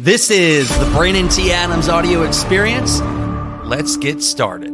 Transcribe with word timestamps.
This 0.00 0.30
is 0.30 0.68
the 0.78 0.88
Brandon 0.92 1.26
T. 1.26 1.50
Adams 1.50 1.88
audio 1.88 2.22
experience. 2.22 3.00
Let's 3.64 3.96
get 3.96 4.22
started. 4.22 4.70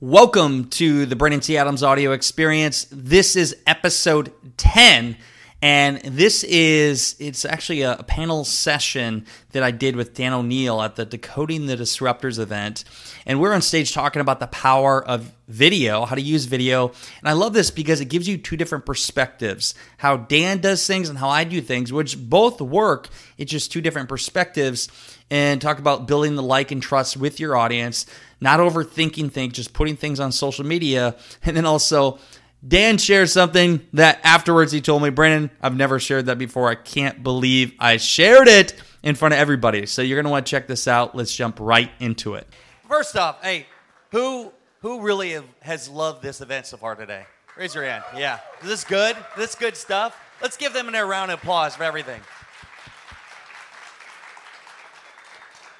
Welcome 0.00 0.70
to 0.70 1.04
the 1.04 1.14
Brandon 1.14 1.40
T. 1.40 1.58
Adams 1.58 1.82
audio 1.82 2.12
experience. 2.12 2.86
This 2.90 3.36
is 3.36 3.58
episode 3.66 4.32
10 4.56 5.18
and 5.64 5.96
this 6.02 6.44
is 6.44 7.16
it's 7.18 7.46
actually 7.46 7.80
a, 7.80 8.04
panel 8.06 8.44
session 8.44 9.24
that 9.52 9.62
I 9.62 9.70
did 9.70 9.96
with 9.96 10.12
Dan 10.12 10.34
O'Neil 10.34 10.82
at 10.82 10.96
the 10.96 11.06
Decoding 11.06 11.64
the 11.64 11.74
Disruptors 11.74 12.38
event. 12.38 12.84
And 13.24 13.40
we're 13.40 13.54
on 13.54 13.62
stage 13.62 13.94
talking 13.94 14.20
about 14.20 14.40
the 14.40 14.46
power 14.48 15.02
of 15.02 15.32
video, 15.48 16.04
how 16.04 16.16
to 16.16 16.20
use 16.20 16.44
video. 16.44 16.88
And 16.88 17.30
I 17.30 17.32
love 17.32 17.54
this 17.54 17.70
because 17.70 18.02
it 18.02 18.10
gives 18.10 18.28
you 18.28 18.36
two 18.36 18.58
different 18.58 18.84
perspectives. 18.84 19.74
How 19.96 20.18
Dan 20.18 20.58
does 20.58 20.86
things 20.86 21.08
and 21.08 21.18
how 21.18 21.30
I 21.30 21.44
do 21.44 21.62
things, 21.62 21.90
which 21.90 22.18
both 22.18 22.60
work. 22.60 23.08
It's 23.38 23.50
just 23.50 23.72
two 23.72 23.80
different 23.80 24.10
perspectives. 24.10 24.90
And 25.30 25.62
talk 25.62 25.78
about 25.78 26.06
building 26.06 26.34
the 26.34 26.42
like 26.42 26.72
and 26.72 26.82
trust 26.82 27.16
with 27.16 27.40
your 27.40 27.56
audience, 27.56 28.04
not 28.38 28.60
overthinking 28.60 29.32
things, 29.32 29.54
just 29.54 29.72
putting 29.72 29.96
things 29.96 30.20
on 30.20 30.30
social 30.30 30.66
media. 30.66 31.16
And 31.42 31.56
then 31.56 31.64
also 31.64 32.18
Dan 32.66 32.96
shared 32.96 33.28
something 33.28 33.86
that 33.92 34.20
afterwards 34.24 34.72
he 34.72 34.80
told 34.80 35.02
me, 35.02 35.10
Brandon, 35.10 35.50
I've 35.60 35.76
never 35.76 35.98
shared 35.98 36.26
that 36.26 36.38
before. 36.38 36.68
I 36.68 36.74
can't 36.74 37.22
believe 37.22 37.74
I 37.78 37.98
shared 37.98 38.48
it 38.48 38.74
in 39.02 39.14
front 39.14 39.34
of 39.34 39.40
everybody. 39.40 39.84
So 39.86 40.00
you're 40.00 40.16
going 40.16 40.24
to 40.24 40.30
want 40.30 40.46
to 40.46 40.50
check 40.50 40.66
this 40.66 40.88
out. 40.88 41.14
Let's 41.14 41.34
jump 41.34 41.58
right 41.60 41.90
into 42.00 42.34
it. 42.34 42.48
First 42.88 43.16
off, 43.16 43.42
hey, 43.42 43.66
who 44.12 44.50
who 44.80 45.00
really 45.00 45.40
has 45.60 45.88
loved 45.88 46.22
this 46.22 46.40
event 46.40 46.66
so 46.66 46.76
far 46.76 46.94
today? 46.94 47.26
Raise 47.56 47.74
your 47.74 47.84
hand. 47.84 48.04
Yeah. 48.16 48.40
Is 48.62 48.68
this 48.68 48.84
good? 48.84 49.16
Is 49.16 49.36
this 49.36 49.54
good 49.54 49.76
stuff? 49.76 50.18
Let's 50.42 50.56
give 50.56 50.72
them 50.72 50.94
a 50.94 51.04
round 51.04 51.30
of 51.30 51.40
applause 51.40 51.76
for 51.76 51.84
everything. 51.84 52.20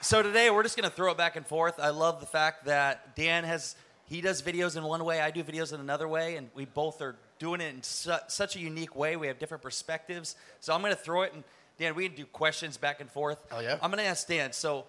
So 0.00 0.22
today 0.22 0.50
we're 0.50 0.62
just 0.62 0.76
going 0.76 0.88
to 0.88 0.94
throw 0.94 1.12
it 1.12 1.16
back 1.16 1.36
and 1.36 1.46
forth. 1.46 1.80
I 1.80 1.88
love 1.88 2.20
the 2.20 2.26
fact 2.26 2.66
that 2.66 3.16
Dan 3.16 3.44
has 3.44 3.74
he 4.06 4.20
does 4.20 4.42
videos 4.42 4.76
in 4.76 4.84
one 4.84 5.04
way, 5.04 5.20
I 5.20 5.30
do 5.30 5.42
videos 5.42 5.72
in 5.72 5.80
another 5.80 6.06
way, 6.06 6.36
and 6.36 6.50
we 6.54 6.64
both 6.64 7.00
are 7.00 7.16
doing 7.38 7.60
it 7.60 7.74
in 7.74 7.82
su- 7.82 8.12
such 8.28 8.56
a 8.56 8.60
unique 8.60 8.94
way. 8.94 9.16
We 9.16 9.26
have 9.28 9.38
different 9.38 9.62
perspectives. 9.62 10.36
So 10.60 10.74
I'm 10.74 10.80
going 10.80 10.92
to 10.92 11.00
throw 11.00 11.22
it, 11.22 11.32
and 11.32 11.42
Dan, 11.78 11.94
we 11.94 12.08
can 12.08 12.16
do 12.16 12.26
questions 12.26 12.76
back 12.76 13.00
and 13.00 13.10
forth. 13.10 13.38
Oh, 13.50 13.60
yeah? 13.60 13.78
I'm 13.82 13.90
going 13.90 14.02
to 14.02 14.08
ask 14.08 14.26
Dan, 14.28 14.52
so 14.52 14.84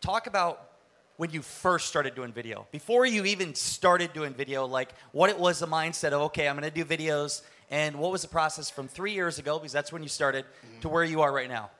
talk 0.00 0.26
about 0.26 0.70
when 1.16 1.30
you 1.30 1.42
first 1.42 1.86
started 1.86 2.14
doing 2.14 2.32
video. 2.32 2.66
Before 2.72 3.06
you 3.06 3.24
even 3.24 3.54
started 3.54 4.12
doing 4.12 4.34
video, 4.34 4.66
like 4.66 4.92
what 5.12 5.30
it 5.30 5.38
was 5.38 5.60
the 5.60 5.66
mindset 5.66 6.12
of, 6.12 6.22
okay, 6.22 6.48
I'm 6.48 6.58
going 6.58 6.70
to 6.70 6.84
do 6.84 6.84
videos, 6.84 7.42
and 7.70 7.96
what 7.96 8.12
was 8.12 8.22
the 8.22 8.28
process 8.28 8.68
from 8.68 8.88
three 8.88 9.12
years 9.12 9.38
ago, 9.38 9.58
because 9.58 9.72
that's 9.72 9.92
when 9.92 10.02
you 10.02 10.08
started, 10.08 10.44
mm-hmm. 10.44 10.80
to 10.80 10.88
where 10.88 11.04
you 11.04 11.22
are 11.22 11.32
right 11.32 11.48
now? 11.48 11.70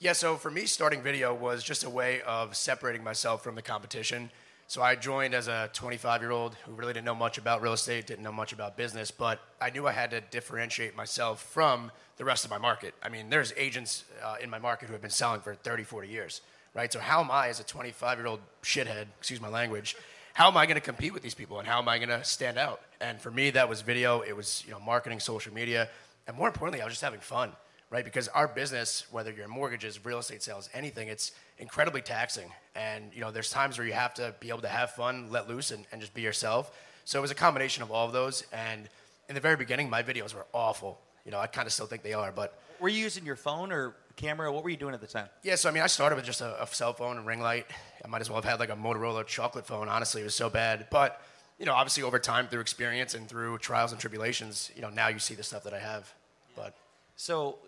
Yeah, 0.00 0.12
so 0.12 0.36
for 0.36 0.50
me, 0.50 0.66
starting 0.66 1.02
video 1.02 1.34
was 1.34 1.64
just 1.64 1.82
a 1.82 1.90
way 1.90 2.22
of 2.22 2.56
separating 2.56 3.02
myself 3.02 3.42
from 3.42 3.56
the 3.56 3.62
competition 3.62 4.30
so 4.68 4.82
I 4.82 4.96
joined 4.96 5.32
as 5.32 5.48
a 5.48 5.70
25 5.72 6.20
year 6.20 6.30
old 6.30 6.54
who 6.66 6.72
really 6.72 6.92
didn't 6.92 7.06
know 7.06 7.14
much 7.14 7.38
about 7.38 7.62
real 7.62 7.72
estate, 7.72 8.06
didn't 8.06 8.22
know 8.22 8.30
much 8.30 8.52
about 8.52 8.76
business, 8.76 9.10
but 9.10 9.40
I 9.62 9.70
knew 9.70 9.86
I 9.86 9.92
had 9.92 10.10
to 10.10 10.20
differentiate 10.20 10.94
myself 10.94 11.42
from 11.42 11.90
the 12.18 12.26
rest 12.26 12.44
of 12.44 12.50
my 12.50 12.58
market. 12.58 12.92
I 13.02 13.08
mean, 13.08 13.30
there's 13.30 13.54
agents 13.56 14.04
uh, 14.22 14.36
in 14.42 14.50
my 14.50 14.58
market 14.58 14.88
who 14.88 14.92
have 14.92 15.00
been 15.00 15.10
selling 15.10 15.40
for 15.40 15.54
30, 15.54 15.84
40 15.84 16.08
years, 16.08 16.42
right? 16.74 16.92
So 16.92 17.00
how 17.00 17.22
am 17.22 17.30
I, 17.30 17.48
as 17.48 17.60
a 17.60 17.64
25 17.64 18.18
year 18.18 18.26
old 18.26 18.40
shithead, 18.62 19.06
excuse 19.18 19.40
my 19.40 19.48
language, 19.48 19.96
how 20.34 20.48
am 20.48 20.56
I 20.58 20.66
going 20.66 20.74
to 20.74 20.82
compete 20.82 21.14
with 21.14 21.22
these 21.22 21.34
people 21.34 21.58
and 21.58 21.66
how 21.66 21.78
am 21.78 21.88
I 21.88 21.96
going 21.96 22.10
to 22.10 22.22
stand 22.22 22.58
out? 22.58 22.82
And 23.00 23.18
for 23.18 23.30
me, 23.30 23.48
that 23.52 23.70
was 23.70 23.80
video, 23.80 24.20
it 24.20 24.36
was 24.36 24.64
you 24.66 24.72
know 24.72 24.80
marketing, 24.80 25.18
social 25.20 25.54
media, 25.54 25.88
and 26.26 26.36
more 26.36 26.46
importantly, 26.46 26.82
I 26.82 26.84
was 26.84 26.92
just 26.92 27.02
having 27.02 27.20
fun 27.20 27.52
right? 27.90 28.04
Because 28.04 28.28
our 28.28 28.48
business, 28.48 29.06
whether 29.10 29.30
you're 29.30 29.44
in 29.44 29.50
mortgages, 29.50 30.04
real 30.04 30.18
estate 30.18 30.42
sales, 30.42 30.68
anything, 30.74 31.08
it's 31.08 31.32
incredibly 31.58 32.02
taxing. 32.02 32.50
And 32.74 33.10
you 33.14 33.20
know, 33.20 33.30
there's 33.30 33.50
times 33.50 33.78
where 33.78 33.86
you 33.86 33.92
have 33.92 34.14
to 34.14 34.34
be 34.40 34.48
able 34.48 34.60
to 34.60 34.68
have 34.68 34.90
fun, 34.92 35.30
let 35.30 35.48
loose, 35.48 35.70
and, 35.70 35.86
and 35.92 36.00
just 36.00 36.14
be 36.14 36.22
yourself. 36.22 36.76
So 37.04 37.18
it 37.18 37.22
was 37.22 37.30
a 37.30 37.36
combination 37.36 37.82
of 37.82 37.90
all 37.90 38.06
of 38.06 38.12
those. 38.12 38.44
And 38.52 38.88
in 39.28 39.34
the 39.34 39.40
very 39.40 39.56
beginning, 39.56 39.88
my 39.88 40.02
videos 40.02 40.34
were 40.34 40.46
awful. 40.52 41.00
You 41.24 41.32
know, 41.32 41.38
I 41.38 41.46
kind 41.46 41.66
of 41.66 41.72
still 41.72 41.86
think 41.86 42.02
they 42.02 42.14
are, 42.14 42.32
but 42.32 42.58
were 42.80 42.88
you 42.88 43.00
using 43.00 43.24
your 43.24 43.36
phone 43.36 43.72
or 43.72 43.94
camera? 44.16 44.52
What 44.52 44.64
were 44.64 44.70
you 44.70 44.76
doing 44.76 44.94
at 44.94 45.00
the 45.00 45.06
time? 45.06 45.28
Yeah, 45.42 45.56
so 45.56 45.68
I 45.68 45.72
mean, 45.72 45.82
I 45.82 45.86
started 45.86 46.16
with 46.16 46.24
just 46.24 46.40
a, 46.40 46.62
a 46.62 46.66
cell 46.66 46.92
phone 46.92 47.16
and 47.16 47.26
ring 47.26 47.40
light. 47.40 47.66
I 48.04 48.08
might 48.08 48.20
as 48.20 48.30
well 48.30 48.40
have 48.40 48.44
had 48.44 48.60
like 48.60 48.70
a 48.70 48.76
Motorola 48.76 49.26
chocolate 49.26 49.66
phone. 49.66 49.88
Honestly, 49.88 50.20
it 50.20 50.24
was 50.24 50.34
so 50.34 50.48
bad, 50.48 50.86
but 50.90 51.20
you 51.58 51.66
know, 51.66 51.74
obviously 51.74 52.04
over 52.04 52.18
time 52.18 52.46
through 52.46 52.60
experience 52.60 53.14
and 53.14 53.28
through 53.28 53.58
trials 53.58 53.90
and 53.90 54.00
tribulations, 54.00 54.70
you 54.76 54.82
know, 54.82 54.90
now 54.90 55.08
you 55.08 55.18
see 55.18 55.34
the 55.34 55.42
stuff 55.42 55.64
that 55.64 55.74
I 55.74 55.80
have. 55.80 56.12
But 56.54 56.76
so 57.16 57.58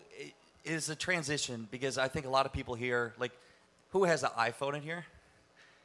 is 0.63 0.89
a 0.89 0.95
transition 0.95 1.67
because 1.71 1.97
I 1.97 2.07
think 2.07 2.25
a 2.25 2.29
lot 2.29 2.45
of 2.45 2.53
people 2.53 2.75
here, 2.75 3.13
like, 3.19 3.31
who 3.91 4.05
has 4.05 4.23
an 4.23 4.29
iPhone 4.37 4.75
in 4.75 4.81
here? 4.81 5.05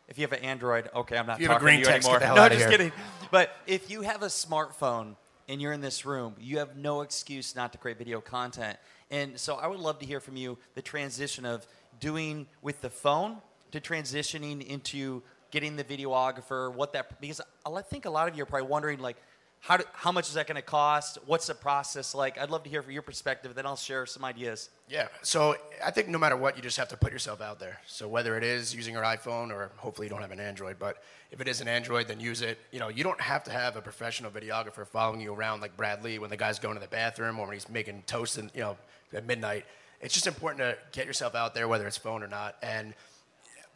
If 0.09 0.19
you 0.19 0.23
have 0.23 0.33
an 0.33 0.45
Android, 0.45 0.89
okay, 0.95 1.19
I'm 1.19 1.27
not 1.27 1.41
you 1.41 1.49
talking 1.49 1.67
to 1.67 1.75
you 1.75 1.87
anymore. 1.87 2.21
no, 2.21 2.49
just 2.49 2.61
here. 2.61 2.71
kidding. 2.71 2.93
But 3.31 3.51
if 3.67 3.91
you 3.91 4.03
have 4.03 4.23
a 4.23 4.27
smartphone 4.27 5.17
and 5.49 5.61
you're 5.61 5.73
in 5.73 5.81
this 5.81 6.07
room, 6.07 6.35
you 6.39 6.59
have 6.59 6.77
no 6.77 7.01
excuse 7.01 7.57
not 7.57 7.73
to 7.73 7.79
create 7.79 7.99
video 7.99 8.21
content. 8.21 8.79
And 9.11 9.39
so 9.39 9.57
I 9.57 9.67
would 9.67 9.81
love 9.81 9.99
to 10.01 10.07
hear 10.07 10.21
from 10.21 10.37
you 10.37 10.59
the 10.75 10.83
transition 10.83 11.45
of 11.45 11.67
doing 11.99 12.47
with 12.63 12.81
the 12.83 12.91
phone 12.91 13.39
to 13.73 13.81
transitioning 13.81 14.65
into 14.65 15.23
getting 15.51 15.77
the 15.77 15.85
videographer, 15.85 16.73
what 16.73 16.93
that 16.93 17.21
because 17.21 17.41
I 17.65 17.83
think 17.83 18.05
a 18.05 18.11
lot 18.11 18.29
of 18.29 18.37
you 18.37 18.43
are 18.43 18.47
probably 18.47 18.69
wondering 18.69 19.01
like 19.01 19.17
how, 19.67 19.77
do, 19.79 19.85
how 19.95 20.13
much 20.13 20.29
is 20.29 20.35
that 20.35 20.47
going 20.47 20.55
to 20.55 20.63
cost? 20.63 21.19
What's 21.27 21.49
the 21.49 21.55
process 21.55 22.15
like? 22.15 22.39
I'd 22.39 22.51
love 22.51 22.63
to 22.63 22.71
hear 22.71 22.83
from 22.83 22.93
your 22.93 23.03
perspective. 23.03 23.53
Then 23.57 23.67
I'll 23.67 23.75
share 23.75 24.07
some 24.07 24.25
ideas. 24.25 24.71
Yeah. 24.89 25.09
So 25.23 25.57
I 25.85 25.91
think 25.91 26.07
no 26.07 26.19
matter 26.19 26.37
what, 26.37 26.57
you 26.57 26.63
just 26.63 26.77
have 26.77 26.87
to 26.91 26.97
put 26.97 27.13
yourself 27.13 27.41
out 27.41 27.59
there. 27.59 27.81
So 27.85 28.07
whether 28.07 28.37
it 28.37 28.45
is 28.45 28.73
using 28.73 28.95
your 28.95 29.03
iPhone 29.03 29.51
or 29.51 29.73
hopefully 29.77 30.07
you 30.07 30.11
don't 30.11 30.21
have 30.23 30.31
an 30.31 30.39
Android, 30.39 30.77
but 30.79 31.03
if 31.33 31.41
it 31.41 31.49
is 31.49 31.61
an 31.61 31.67
Android, 31.67 32.07
then 32.07 32.21
use 32.21 32.43
it. 32.43 32.59
You 32.71 32.79
know, 32.79 32.87
you 32.87 33.03
don't 33.03 33.21
have 33.21 33.43
to 33.43 33.51
have 33.51 33.75
a 33.75 33.83
professional 33.83 34.31
videographer 34.31 34.87
following 34.87 35.21
you 35.21 35.35
around 35.35 35.63
like 35.63 35.77
Brad 35.77 36.05
Lea 36.05 36.21
when 36.21 36.31
the 36.31 36.37
guy's 36.37 36.61
going 36.61 36.75
to 36.75 36.81
the 36.81 36.87
bathroom 36.87 37.41
or 37.41 37.47
when 37.47 37.55
he's 37.55 37.69
making 37.69 38.05
toast 38.07 38.39
and 38.39 38.53
you 38.55 38.61
know 38.61 38.77
at 39.13 39.27
midnight. 39.27 39.65
It's 40.01 40.15
just 40.15 40.29
important 40.29 40.61
to 40.61 40.79
get 40.93 41.07
yourself 41.07 41.35
out 41.35 41.55
there, 41.55 41.67
whether 41.67 41.89
it's 41.89 41.97
phone 41.97 42.23
or 42.23 42.29
not, 42.29 42.55
and 42.63 42.95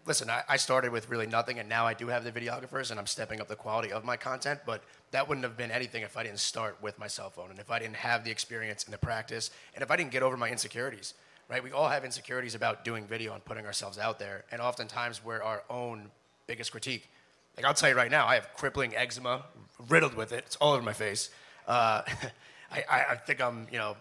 listen, 0.06 0.31
I, 0.31 0.43
I, 0.49 0.56
started 0.56 0.93
with 0.93 1.09
really 1.09 1.27
nothing, 1.27 1.59
and 1.59 1.69
now 1.69 1.87
I 1.87 1.94
do 1.94 2.09
have 2.09 2.25
the 2.25 2.33
videographers, 2.33 2.91
and 2.91 2.99
I'm 2.99 3.06
stepping 3.06 3.41
up 3.41 3.49
the 3.49 3.56
quality 3.56 3.93
of 3.93 4.05
my 4.05 4.16
content. 4.16 4.61
But 4.66 4.83
that 5.11 5.28
wouldn't 5.28 5.44
have 5.44 5.56
been 5.56 5.71
anything 5.71 6.03
if 6.03 6.16
I 6.16 6.22
didn't 6.22 6.38
start 6.38 6.78
with 6.83 6.99
my 6.99 7.06
cell 7.06 7.31
phone, 7.31 7.50
and 7.50 7.59
if 7.59 7.71
I 7.71 7.78
didn't 7.78 7.97
have 7.97 8.25
the 8.25 8.31
experience 8.31 8.84
and 8.84 8.93
the 8.93 8.99
practice, 8.99 9.50
and 9.75 9.83
if 9.83 9.91
I 9.91 9.97
didn't 9.97 10.11
get 10.11 10.22
over 10.22 10.37
my 10.37 10.50
insecurities. 10.50 11.15
Right? 11.49 11.65
We 11.65 11.72
all 11.72 11.88
have 11.88 12.05
insecurities 12.05 12.55
about 12.55 12.84
doing 12.84 13.06
video 13.06 13.34
and 13.34 13.44
putting 13.44 13.66
ourselves 13.66 13.99
out 13.99 14.19
there, 14.19 14.44
and 14.53 14.61
oftentimes 14.61 15.25
we're 15.25 15.43
our 15.43 15.65
own 15.69 16.11
biggest 16.47 16.71
critique. 16.71 17.09
Like 17.56 17.67
I'll 17.67 17.75
tell 17.75 17.88
you 17.88 17.97
right 17.97 18.11
now, 18.11 18.27
I 18.27 18.37
have 18.37 18.55
crippling 18.55 18.94
eczema, 18.94 19.44
riddled 19.88 20.15
with 20.15 20.32
it. 20.32 20.44
It's 20.47 20.56
all 20.56 20.75
over 20.75 20.82
my 20.82 20.93
face. 20.93 21.31
Uh, 21.67 22.03
I, 22.71 23.05
I 23.11 23.17
think 23.17 23.41
I'm, 23.41 23.67
you 23.72 23.78
know, 23.78 23.97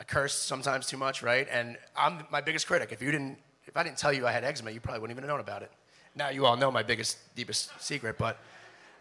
I 0.00 0.26
sometimes 0.26 0.86
too 0.86 0.96
much, 0.96 1.22
right? 1.22 1.46
And 1.50 1.76
I'm 1.96 2.24
my 2.30 2.40
biggest 2.40 2.66
critic. 2.66 2.90
If 2.92 3.02
you 3.02 3.10
didn't 3.10 3.38
if 3.70 3.76
I 3.76 3.84
didn't 3.84 3.98
tell 3.98 4.12
you 4.12 4.26
I 4.26 4.32
had 4.32 4.42
eczema, 4.42 4.72
you 4.72 4.80
probably 4.80 5.00
wouldn't 5.00 5.16
even 5.16 5.22
have 5.22 5.30
known 5.30 5.40
about 5.40 5.62
it. 5.62 5.70
Now 6.16 6.30
you 6.30 6.44
all 6.44 6.56
know 6.56 6.72
my 6.72 6.82
biggest, 6.82 7.18
deepest 7.36 7.70
secret, 7.80 8.18
but 8.18 8.36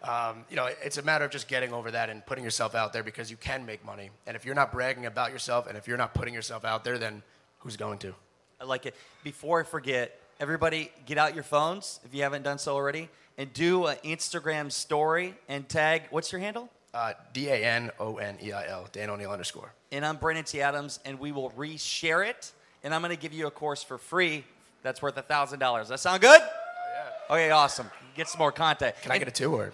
um, 0.03 0.46
you 0.47 0.56
know, 0.56 0.69
it's 0.84 0.97
a 0.97 1.02
matter 1.02 1.25
of 1.25 1.31
just 1.31 1.47
getting 1.47 1.74
over 1.74 1.90
that 1.90 2.09
and 2.09 2.24
putting 2.24 2.44
yourself 2.44 2.75
out 2.75 2.94
there 2.94 3.02
because 3.02 3.31
you 3.31 3.35
can 3.35 3.66
make 3.66 3.84
money. 3.84 4.12
And 4.28 4.35
if 4.35 4.46
you're 4.46 4.56
not 4.56 4.72
bragging 4.72 5.07
about 5.07 5.31
yourself 5.31 5.66
and 5.68 5.75
if 5.75 5.88
you're 5.88 5.97
not 5.97 6.13
putting 6.13 6.35
yourself 6.35 6.63
out 6.63 6.84
there, 6.84 7.00
then 7.00 7.24
who's 7.57 7.78
going 7.78 7.97
to? 8.00 8.13
I 8.62 8.66
like 8.66 8.85
it. 8.85 8.96
Before 9.24 9.59
I 9.59 9.63
forget, 9.63 10.18
everybody 10.40 10.91
get 11.07 11.18
out 11.18 11.34
your 11.34 11.44
phones 11.44 12.00
if 12.06 12.13
you 12.13 12.22
haven't 12.22 12.44
done 12.44 12.59
so 12.59 12.75
already 12.75 13.09
and 13.40 13.51
do 13.51 13.88
an 13.88 13.97
Instagram 14.06 14.72
story 14.72 15.34
and 15.47 15.68
tag, 15.68 16.03
what's 16.12 16.31
your 16.31 16.41
handle? 16.41 16.69
Uh, 16.94 17.13
D 17.34 17.50
A 17.50 17.56
N 17.56 17.90
O 18.00 18.18
N 18.18 18.38
E 18.41 18.51
I 18.51 18.68
L, 18.68 18.88
Dan 18.91 19.09
O'Neil 19.09 19.31
underscore. 19.31 19.74
And 19.91 20.06
I'm 20.06 20.18
Brandon 20.18 20.46
T. 20.46 20.62
Adams, 20.62 21.00
and 21.06 21.19
we 21.19 21.31
will 21.31 21.50
reshare 21.51 22.28
it. 22.28 22.51
And 22.83 22.94
I'm 22.94 23.01
going 23.01 23.16
to 23.16 23.21
give 23.21 23.33
you 23.33 23.48
a 23.48 23.51
course 23.51 23.83
for 23.83 23.98
free 23.98 24.45
that's 24.84 25.02
worth 25.02 25.18
a 25.18 25.24
$1,000. 25.24 25.88
That 25.88 26.00
sound 26.00 26.22
good? 26.22 26.42
Oh, 26.42 27.36
yeah. 27.36 27.36
Okay, 27.36 27.52
awesome. 27.52 27.90
Get 28.16 28.28
some 28.28 28.40
more 28.40 28.52
content. 28.52 28.96
Can 29.02 29.12
I 29.12 29.18
get 29.18 29.28
a 29.28 29.31
too, 29.31 29.56
or? 29.56 29.74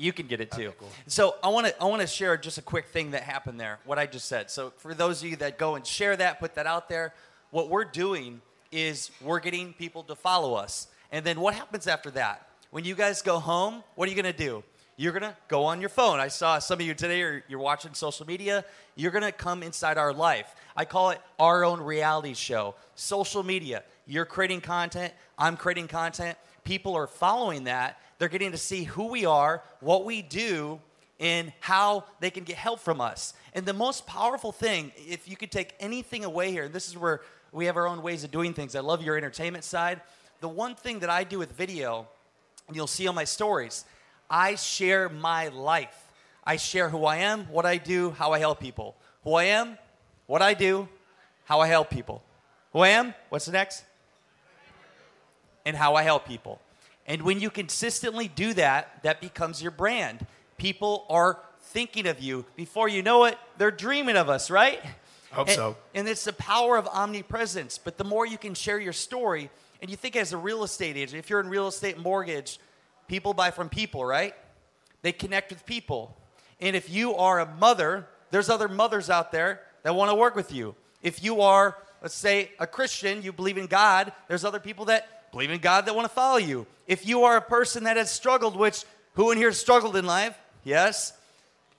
you 0.00 0.12
can 0.12 0.26
get 0.26 0.40
it 0.40 0.50
too. 0.50 0.68
Okay, 0.68 0.76
cool. 0.78 0.88
So 1.06 1.36
I 1.42 1.48
want 1.48 1.66
to 1.66 1.82
I 1.82 1.84
want 1.84 2.00
to 2.00 2.06
share 2.06 2.36
just 2.36 2.58
a 2.58 2.62
quick 2.62 2.86
thing 2.86 3.10
that 3.10 3.22
happened 3.22 3.60
there. 3.60 3.78
What 3.84 3.98
I 3.98 4.06
just 4.06 4.26
said. 4.26 4.50
So 4.50 4.72
for 4.78 4.94
those 4.94 5.22
of 5.22 5.28
you 5.28 5.36
that 5.36 5.58
go 5.58 5.74
and 5.74 5.86
share 5.86 6.16
that, 6.16 6.40
put 6.40 6.54
that 6.54 6.66
out 6.66 6.88
there. 6.88 7.12
What 7.50 7.68
we're 7.68 7.84
doing 7.84 8.40
is 8.72 9.10
we're 9.20 9.40
getting 9.40 9.72
people 9.72 10.02
to 10.04 10.14
follow 10.14 10.54
us, 10.54 10.88
and 11.12 11.24
then 11.24 11.40
what 11.40 11.54
happens 11.54 11.86
after 11.86 12.10
that? 12.12 12.48
When 12.70 12.84
you 12.84 12.94
guys 12.94 13.20
go 13.20 13.38
home, 13.38 13.82
what 13.96 14.08
are 14.08 14.10
you 14.10 14.16
gonna 14.16 14.32
do? 14.32 14.62
You're 15.00 15.14
gonna 15.14 15.34
go 15.48 15.64
on 15.64 15.80
your 15.80 15.88
phone. 15.88 16.20
I 16.20 16.28
saw 16.28 16.58
some 16.58 16.78
of 16.78 16.84
you 16.84 16.92
today, 16.92 17.40
you're 17.48 17.58
watching 17.58 17.94
social 17.94 18.26
media. 18.26 18.66
You're 18.96 19.12
gonna 19.12 19.32
come 19.32 19.62
inside 19.62 19.96
our 19.96 20.12
life. 20.12 20.54
I 20.76 20.84
call 20.84 21.08
it 21.08 21.22
our 21.38 21.64
own 21.64 21.80
reality 21.80 22.34
show. 22.34 22.74
Social 22.96 23.42
media. 23.42 23.82
You're 24.06 24.26
creating 24.26 24.60
content, 24.60 25.14
I'm 25.38 25.56
creating 25.56 25.88
content. 25.88 26.36
People 26.64 26.94
are 26.96 27.06
following 27.06 27.64
that. 27.64 27.98
They're 28.18 28.28
getting 28.28 28.52
to 28.52 28.58
see 28.58 28.84
who 28.84 29.06
we 29.06 29.24
are, 29.24 29.62
what 29.80 30.04
we 30.04 30.20
do, 30.20 30.78
and 31.18 31.50
how 31.60 32.04
they 32.20 32.30
can 32.30 32.44
get 32.44 32.56
help 32.56 32.78
from 32.78 33.00
us. 33.00 33.32
And 33.54 33.64
the 33.64 33.72
most 33.72 34.06
powerful 34.06 34.52
thing, 34.52 34.92
if 34.98 35.26
you 35.26 35.34
could 35.34 35.50
take 35.50 35.72
anything 35.80 36.26
away 36.26 36.50
here, 36.50 36.64
and 36.64 36.74
this 36.74 36.88
is 36.88 36.98
where 36.98 37.22
we 37.52 37.64
have 37.64 37.78
our 37.78 37.86
own 37.86 38.02
ways 38.02 38.22
of 38.22 38.30
doing 38.30 38.52
things. 38.52 38.76
I 38.76 38.80
love 38.80 39.02
your 39.02 39.16
entertainment 39.16 39.64
side. 39.64 40.02
The 40.40 40.48
one 40.50 40.74
thing 40.74 40.98
that 40.98 41.08
I 41.08 41.24
do 41.24 41.38
with 41.38 41.52
video, 41.52 42.06
and 42.68 42.76
you'll 42.76 42.86
see 42.86 43.08
on 43.08 43.14
my 43.14 43.24
stories, 43.24 43.86
I 44.30 44.54
share 44.54 45.08
my 45.08 45.48
life. 45.48 46.06
I 46.44 46.56
share 46.56 46.88
who 46.88 47.04
I 47.04 47.16
am, 47.16 47.46
what 47.46 47.66
I 47.66 47.76
do, 47.76 48.10
how 48.12 48.32
I 48.32 48.38
help 48.38 48.60
people. 48.60 48.96
Who 49.24 49.34
I 49.34 49.44
am, 49.44 49.76
what 50.26 50.40
I 50.40 50.54
do, 50.54 50.88
how 51.44 51.60
I 51.60 51.66
help 51.66 51.90
people. 51.90 52.22
Who 52.72 52.78
I 52.78 52.88
am, 52.88 53.14
what's 53.28 53.46
the 53.46 53.52
next? 53.52 53.84
And 55.66 55.76
how 55.76 55.96
I 55.96 56.02
help 56.02 56.26
people. 56.26 56.60
And 57.06 57.22
when 57.22 57.40
you 57.40 57.50
consistently 57.50 58.28
do 58.28 58.54
that, 58.54 59.02
that 59.02 59.20
becomes 59.20 59.60
your 59.60 59.72
brand. 59.72 60.24
People 60.56 61.06
are 61.10 61.38
thinking 61.60 62.06
of 62.06 62.20
you. 62.20 62.44
Before 62.56 62.88
you 62.88 63.02
know 63.02 63.24
it, 63.24 63.36
they're 63.58 63.70
dreaming 63.70 64.16
of 64.16 64.28
us, 64.28 64.50
right? 64.50 64.80
Hope 65.32 65.48
and, 65.48 65.56
so. 65.56 65.76
And 65.94 66.08
it's 66.08 66.24
the 66.24 66.32
power 66.32 66.76
of 66.76 66.86
omnipresence. 66.86 67.78
But 67.78 67.98
the 67.98 68.04
more 68.04 68.26
you 68.26 68.38
can 68.38 68.54
share 68.54 68.78
your 68.78 68.92
story, 68.92 69.50
and 69.80 69.90
you 69.90 69.96
think 69.96 70.16
as 70.16 70.32
a 70.32 70.36
real 70.36 70.62
estate 70.62 70.96
agent, 70.96 71.18
if 71.18 71.30
you're 71.30 71.40
in 71.40 71.48
real 71.48 71.68
estate 71.68 71.98
mortgage, 71.98 72.58
people 73.10 73.34
buy 73.34 73.50
from 73.50 73.68
people, 73.68 74.04
right? 74.04 74.36
They 75.02 75.10
connect 75.10 75.50
with 75.50 75.66
people. 75.66 76.16
And 76.60 76.76
if 76.76 76.88
you 76.88 77.16
are 77.16 77.40
a 77.40 77.46
mother, 77.56 78.06
there's 78.30 78.48
other 78.48 78.68
mothers 78.68 79.10
out 79.10 79.32
there 79.32 79.62
that 79.82 79.96
want 79.96 80.12
to 80.12 80.14
work 80.14 80.36
with 80.36 80.52
you. 80.52 80.76
If 81.02 81.24
you 81.24 81.40
are, 81.40 81.76
let's 82.02 82.14
say, 82.14 82.52
a 82.60 82.68
Christian, 82.68 83.20
you 83.22 83.32
believe 83.32 83.58
in 83.58 83.66
God, 83.66 84.12
there's 84.28 84.44
other 84.44 84.60
people 84.60 84.84
that 84.84 85.32
believe 85.32 85.50
in 85.50 85.58
God 85.58 85.86
that 85.86 85.94
want 85.96 86.04
to 86.04 86.14
follow 86.14 86.36
you. 86.36 86.68
If 86.86 87.04
you 87.04 87.24
are 87.24 87.36
a 87.36 87.42
person 87.42 87.82
that 87.84 87.96
has 87.96 88.12
struggled, 88.12 88.54
which 88.54 88.84
who 89.14 89.32
in 89.32 89.38
here 89.38 89.50
struggled 89.50 89.96
in 89.96 90.06
life? 90.06 90.38
Yes. 90.62 91.12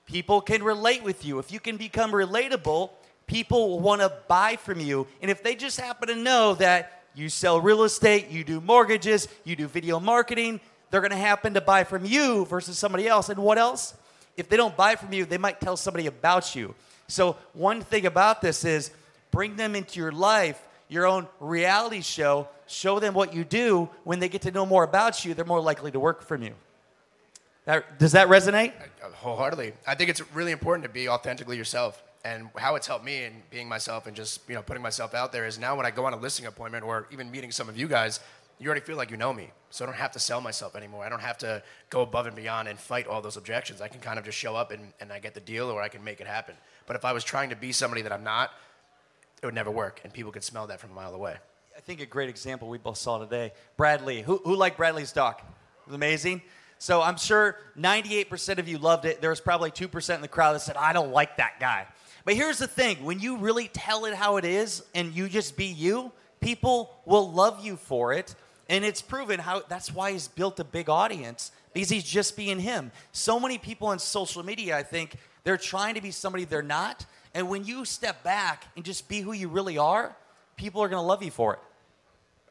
People 0.08 0.42
can 0.42 0.62
relate 0.62 1.02
with 1.02 1.24
you. 1.24 1.40
If 1.40 1.54
you 1.54 1.62
can 1.62 1.78
become 1.78 2.12
relatable, 2.12 2.90
people 3.26 3.70
will 3.70 3.80
want 3.80 4.02
to 4.02 4.12
buy 4.28 4.58
from 4.58 4.82
you. 4.82 5.08
And 5.22 5.32
if 5.32 5.44
they 5.44 5.56
just 5.56 5.80
happen 5.80 6.10
to 6.10 6.16
know 6.16 6.56
that 6.56 7.04
you 7.16 7.30
sell 7.30 7.60
real 7.62 7.84
estate, 7.84 8.30
you 8.30 8.44
do 8.44 8.60
mortgages, 8.62 9.28
you 9.46 9.56
do 9.56 9.68
video 9.68 10.00
marketing, 10.00 10.60
they're 10.92 11.02
going 11.02 11.12
to 11.12 11.18
happen 11.18 11.54
to 11.56 11.62
buy 11.62 11.86
from 11.86 12.06
you 12.06 12.46
versus 12.46 12.78
somebody 12.78 13.08
else. 13.08 13.30
And 13.30 13.40
what 13.40 13.58
else? 13.58 13.96
If 14.38 14.50
they 14.50 14.58
don't 14.58 14.76
buy 14.76 14.96
from 14.96 15.14
you, 15.14 15.26
they 15.26 15.38
might 15.38 15.60
tell 15.60 15.78
somebody 15.78 16.08
about 16.08 16.56
you. 16.56 16.76
So, 17.08 17.38
one 17.54 17.82
thing 17.82 18.06
about 18.06 18.42
this 18.42 18.64
is 18.64 18.92
bring 19.32 19.56
them 19.56 19.76
into 19.76 20.00
your 20.00 20.12
life, 20.12 20.62
your 20.88 21.06
own 21.06 21.28
reality 21.40 22.02
show, 22.02 22.48
show 22.68 23.00
them 23.00 23.14
what 23.14 23.34
you 23.34 23.44
do. 23.44 23.90
When 24.04 24.20
they 24.20 24.30
get 24.30 24.44
to 24.44 24.52
know 24.52 24.66
more 24.66 24.84
about 24.84 25.26
you, 25.26 25.34
they're 25.34 25.46
more 25.46 25.62
likely 25.62 25.92
to 25.92 26.00
work 26.00 26.22
from 26.24 26.44
you. 26.44 26.54
Does 27.98 28.14
that 28.14 28.28
resonate? 28.28 28.74
Uh, 29.04 29.10
wholeheartedly. 29.10 29.74
I 29.88 29.96
think 29.96 30.10
it's 30.10 30.22
really 30.34 30.52
important 30.52 30.84
to 30.84 30.90
be 30.90 31.08
authentically 31.08 31.58
yourself. 31.58 32.02
And 32.24 32.50
how 32.56 32.76
it's 32.76 32.86
helped 32.86 33.04
me 33.04 33.24
in 33.24 33.34
being 33.50 33.68
myself 33.68 34.06
and 34.06 34.16
just 34.16 34.42
you 34.48 34.54
know 34.54 34.62
putting 34.62 34.84
myself 34.84 35.16
out 35.16 35.32
there 35.32 35.46
is 35.48 35.58
now 35.58 35.76
when 35.76 35.86
I 35.86 35.92
go 35.92 36.06
on 36.06 36.14
a 36.14 36.18
listing 36.18 36.46
appointment 36.46 36.86
or 36.86 37.08
even 37.12 37.32
meeting 37.32 37.52
some 37.52 37.68
of 37.68 37.78
you 37.78 37.88
guys, 37.88 38.20
you 38.62 38.68
already 38.68 38.86
feel 38.86 38.96
like 38.96 39.10
you 39.10 39.18
know 39.18 39.34
me. 39.34 39.50
So 39.72 39.84
I 39.84 39.88
don't 39.88 39.98
have 39.98 40.12
to 40.12 40.20
sell 40.20 40.40
myself 40.40 40.76
anymore. 40.76 41.04
I 41.04 41.10
don't 41.10 41.22
have 41.22 41.40
to 41.40 41.64
go 41.90 42.02
above 42.02 42.28
and 42.28 42.36
beyond 42.36 42.68
and 42.68 42.78
fight 42.78 43.08
all 43.08 43.20
those 43.20 43.36
objections. 43.36 43.82
I 43.82 43.88
can 43.88 44.00
kind 44.00 44.20
of 44.20 44.26
just 44.26 44.38
show 44.38 44.56
up 44.56 44.72
and, 44.72 44.94
and 45.00 45.12
I 45.12 45.18
get 45.20 45.34
the 45.34 45.40
deal 45.40 45.72
or 45.72 45.82
I 45.82 45.88
can 45.88 46.04
make 46.04 46.22
it 46.22 46.28
happen. 46.28 46.54
But 46.86 46.96
if 46.96 47.04
I 47.04 47.12
was 47.12 47.24
trying 47.24 47.50
to 47.50 47.56
be 47.56 47.72
somebody 47.72 48.04
that 48.04 48.12
I'm 48.12 48.24
not, 48.24 48.52
it 49.42 49.48
would 49.48 49.56
never 49.56 49.72
work. 49.72 50.02
And 50.04 50.14
people 50.14 50.32
could 50.32 50.44
smell 50.44 50.68
that 50.68 50.80
from 50.80 50.92
a 50.92 50.94
mile 50.94 51.16
away. 51.16 51.38
I 51.76 51.80
think 51.80 52.02
a 52.02 52.06
great 52.06 52.30
example 52.30 52.70
we 52.70 52.78
both 52.78 52.98
saw 52.98 53.18
today 53.18 53.54
Brad 53.78 54.06
Lea. 54.06 54.22
Who, 54.22 54.38
who 54.44 54.56
liked 54.56 54.78
Brad 54.78 54.94
Lea's 54.94 55.16
was 55.16 55.36
amazing. 55.92 56.44
So 56.78 57.02
I'm 57.02 57.18
sure 57.18 57.58
98% 57.80 58.60
of 58.60 58.68
you 58.68 58.78
loved 58.78 59.06
it. 59.06 59.22
There 59.22 59.32
was 59.32 59.42
probably 59.42 59.72
2% 59.72 60.16
in 60.16 60.22
the 60.22 60.28
crowd 60.28 60.54
that 60.54 60.62
said, 60.62 60.78
I 60.78 60.94
don't 60.94 61.12
like 61.12 61.38
that 61.38 61.60
guy. 61.60 61.88
But 62.26 62.36
here's 62.36 62.60
the 62.60 62.68
thing 62.68 63.04
when 63.04 63.20
you 63.20 63.38
really 63.38 63.70
tell 63.70 64.06
it 64.06 64.14
how 64.14 64.38
it 64.38 64.46
is 64.46 64.84
and 64.94 65.14
you 65.14 65.28
just 65.30 65.58
be 65.58 65.66
you, 65.66 66.12
people 66.42 66.92
will 67.06 67.32
love 67.32 67.64
you 67.66 67.78
for 67.78 68.14
it 68.14 68.36
and 68.72 68.86
it's 68.86 69.02
proven 69.02 69.38
how 69.40 69.62
that's 69.68 69.94
why 69.94 70.14
he's 70.14 70.30
built 70.30 70.60
a 70.60 70.64
big 70.64 70.90
audience 70.90 71.52
because 71.74 71.90
he's 71.90 72.06
just 72.06 72.38
being 72.38 72.58
him. 72.58 72.92
So 73.12 73.38
many 73.38 73.58
people 73.58 73.90
on 73.90 74.00
social 74.00 74.44
media, 74.44 74.78
I 74.78 74.84
think, 74.84 75.16
they're 75.44 75.58
trying 75.58 75.96
to 75.96 76.02
be 76.02 76.12
somebody 76.12 76.46
they're 76.46 76.64
not. 76.64 77.06
And 77.34 77.50
when 77.50 77.66
you 77.66 77.84
step 77.84 78.24
back 78.24 78.66
and 78.76 78.86
just 78.86 79.10
be 79.10 79.20
who 79.20 79.34
you 79.34 79.50
really 79.50 79.78
are, 79.78 80.16
people 80.56 80.82
are 80.82 80.88
going 80.88 81.02
to 81.02 81.06
love 81.06 81.22
you 81.22 81.32
for 81.32 81.54
it. 81.56 81.60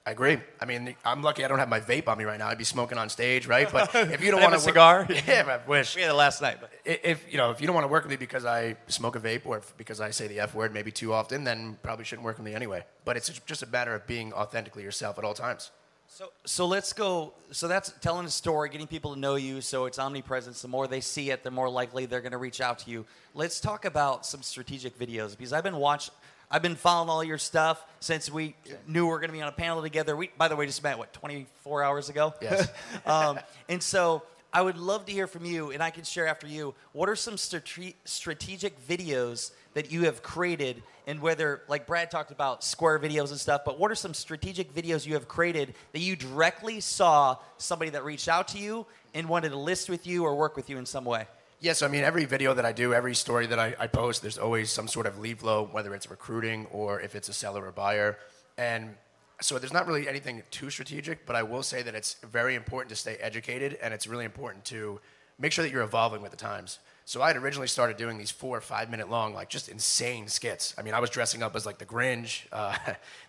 I 0.07 0.13
agree. 0.13 0.39
I 0.61 0.65
mean, 0.65 0.95
I'm 1.05 1.23
lucky 1.23 1.45
I 1.45 1.49
don't 1.49 1.59
have 1.59 1.69
my 1.69 1.81
vape 1.81 2.09
on 2.09 2.19
me 2.19 2.25
right 2.25 2.39
now. 2.39 2.49
I'd 2.49 2.59
be 2.59 2.65
smoking 2.65 2.99
on 2.99 3.09
stage, 3.09 3.47
right? 3.47 3.71
But 3.71 3.95
if 3.95 4.23
you 4.23 4.31
don't 4.31 4.43
want 4.43 4.55
a 4.55 4.59
cigar, 4.59 5.07
yeah, 5.27 5.61
I 5.65 5.69
wish. 5.69 5.95
We 5.95 6.03
had 6.03 6.11
it 6.11 6.15
last 6.15 6.43
night. 6.43 6.59
But. 6.61 6.71
If 6.85 7.31
you 7.31 7.39
know, 7.39 7.51
if 7.51 7.61
you 7.61 7.67
don't 7.67 7.75
want 7.75 7.85
to 7.85 7.89
work 7.89 8.05
with 8.05 8.11
me 8.11 8.17
because 8.17 8.45
I 8.45 8.77
smoke 8.89 9.17
a 9.17 9.21
vape 9.21 9.43
or 9.45 9.63
because 9.77 10.01
I 10.01 10.11
say 10.11 10.27
the 10.27 10.41
f 10.41 10.55
word 10.55 10.73
maybe 10.73 10.91
too 10.91 11.13
often, 11.13 11.45
then 11.45 11.79
probably 11.83 12.05
shouldn't 12.05 12.25
work 12.25 12.39
with 12.39 12.47
me 12.47 12.55
anyway. 12.55 12.85
But 13.05 13.19
it's 13.19 13.29
just 13.47 13.63
a 13.63 13.67
matter 13.67 13.95
of 13.95 14.07
being 14.07 14.33
authentically 14.33 14.83
yourself 14.83 15.19
at 15.19 15.25
all 15.25 15.35
times. 15.35 15.71
So, 16.13 16.33
so 16.45 16.67
let's 16.67 16.93
go. 16.93 17.33
So 17.53 17.69
that's 17.69 17.95
telling 18.01 18.27
a 18.27 18.31
story, 18.31 18.69
getting 18.69 18.89
people 18.89 19.15
to 19.15 19.21
know 19.21 19.37
you. 19.37 19.61
So 19.61 19.87
it's 19.87 19.97
omnipresence. 19.97 20.61
The 20.61 20.67
more 20.67 20.89
they 20.89 21.01
see 21.01 21.31
it, 21.31 21.45
the 21.45 21.53
more 21.53 21.71
likely 21.71 22.07
they're 22.07 22.21
going 22.21 22.33
to 22.33 22.39
reach 22.39 22.61
out 22.61 22.81
to 22.81 22.91
you. 22.91 23.07
Let's 23.33 23.61
talk 23.61 23.85
about 23.85 24.27
some 24.27 24.43
strategic 24.43 24.99
videos 24.99 25.37
because 25.37 25.53
I've 25.53 25.63
been 25.63 25.77
watching. 25.77 26.13
I've 26.51 26.63
been 26.63 26.75
following 26.75 27.09
all 27.09 27.23
your 27.23 27.39
stuff 27.39 27.85
since 28.01 28.29
we 28.29 28.57
knew 28.89 29.05
we 29.05 29.11
were 29.11 29.21
going 29.21 29.29
to 29.29 29.37
be 29.37 29.41
on 29.41 29.47
a 29.47 29.53
panel 29.53 29.83
together. 29.83 30.17
We, 30.17 30.31
by 30.37 30.49
the 30.49 30.57
way, 30.57 30.67
just 30.67 30.83
met 30.83 30.99
what 30.99 31.13
24 31.13 31.85
hours 31.85 32.09
ago. 32.09 32.35
Yes. 32.43 32.69
um, 33.07 33.39
and 33.69 33.81
so 33.81 34.25
I 34.53 34.63
would 34.63 34.79
love 34.79 35.07
to 35.07 35.13
hear 35.13 35.29
from 35.29 35.45
you, 35.45 35.71
and 35.71 35.81
I 35.81 35.91
can 35.91 36.03
share 36.03 36.27
after 36.27 36.49
you. 36.49 36.75
What 36.91 37.09
are 37.09 37.15
some 37.15 37.37
strate- 37.37 37.97
strategic 38.05 38.85
videos 38.89 39.53
that 39.75 39.93
you 39.93 40.05
have 40.05 40.23
created, 40.23 40.83
and 41.07 41.21
whether, 41.21 41.63
like 41.69 41.87
Brad 41.87 42.11
talked 42.11 42.31
about, 42.31 42.65
square 42.65 42.99
videos 42.99 43.31
and 43.31 43.39
stuff, 43.39 43.63
but 43.65 43.79
what 43.79 43.91
are 43.91 43.95
some 43.95 44.15
strategic 44.15 44.75
videos 44.75 45.07
you 45.07 45.15
have 45.15 45.29
created 45.29 45.75
that 45.93 46.01
you 46.01 46.17
directly 46.17 46.81
saw 46.81 47.37
somebody 47.59 47.91
that 47.93 48.05
reached 48.05 48.29
out 48.29 48.49
to 48.49 48.59
you 48.59 48.87
and 49.15 49.29
wanted 49.29 49.51
to 49.51 49.57
list 49.57 49.89
with 49.89 50.07
you 50.07 50.25
or 50.25 50.35
work 50.35 50.57
with 50.57 50.69
you 50.69 50.79
in 50.79 50.87
some 50.87 51.05
way? 51.05 51.27
Yes, 51.61 51.83
I 51.83 51.89
mean, 51.89 52.05
every 52.05 52.25
video 52.25 52.55
that 52.55 52.65
I 52.65 52.73
do, 52.73 52.95
every 52.95 53.15
story 53.15 53.47
that 53.47 53.59
I, 53.59 53.75
I 53.79 53.87
post, 53.87 54.23
there's 54.23 54.39
always 54.39 54.71
some 54.71 54.89
sort 54.89 55.07
of 55.07 55.19
lead 55.19 55.41
flow, 55.41 55.69
whether 55.71 55.95
it's 55.95 56.11
recruiting 56.11 56.67
or 56.73 57.01
if 57.01 57.15
it's 57.15 57.29
a 57.29 57.35
seller 57.35 57.67
or 57.67 57.71
buyer. 57.71 58.17
And 58.57 58.95
so 59.43 59.59
there's 59.59 59.73
not 59.73 59.87
really 59.87 60.09
anything 60.09 60.43
too 60.51 60.71
strategic, 60.71 61.27
but 61.27 61.37
I 61.37 61.43
will 61.43 61.63
say 61.63 61.83
that 61.83 61.95
it's 61.95 62.15
very 62.31 62.55
important 62.55 62.89
to 62.91 62.97
stay 62.97 63.17
educated 63.17 63.79
and 63.83 63.93
it's 63.93 64.07
really 64.07 64.25
important 64.25 64.65
to 64.67 65.01
make 65.39 65.53
sure 65.53 65.63
that 65.63 65.71
you're 65.71 65.83
evolving 65.83 66.23
with 66.23 66.31
the 66.31 66.37
times. 66.37 66.79
So 67.11 67.21
I 67.23 67.27
had 67.27 67.37
originally 67.37 67.67
started 67.67 67.97
doing 67.97 68.19
these 68.19 68.31
four 68.31 68.57
or 68.57 68.61
five 68.61 68.89
minute 68.89 69.11
long, 69.11 69.35
like 69.35 69.49
just 69.49 69.69
insane 69.69 70.29
skits. 70.29 70.77
I 70.79 70.83
mean, 70.83 70.95
I 70.95 71.01
was 71.01 71.11
dressing 71.11 71.43
up 71.43 71.57
as 71.57 71.67
like 71.67 71.79
the 71.79 71.85
Grinch, 71.85 72.45
uh, 72.53 72.77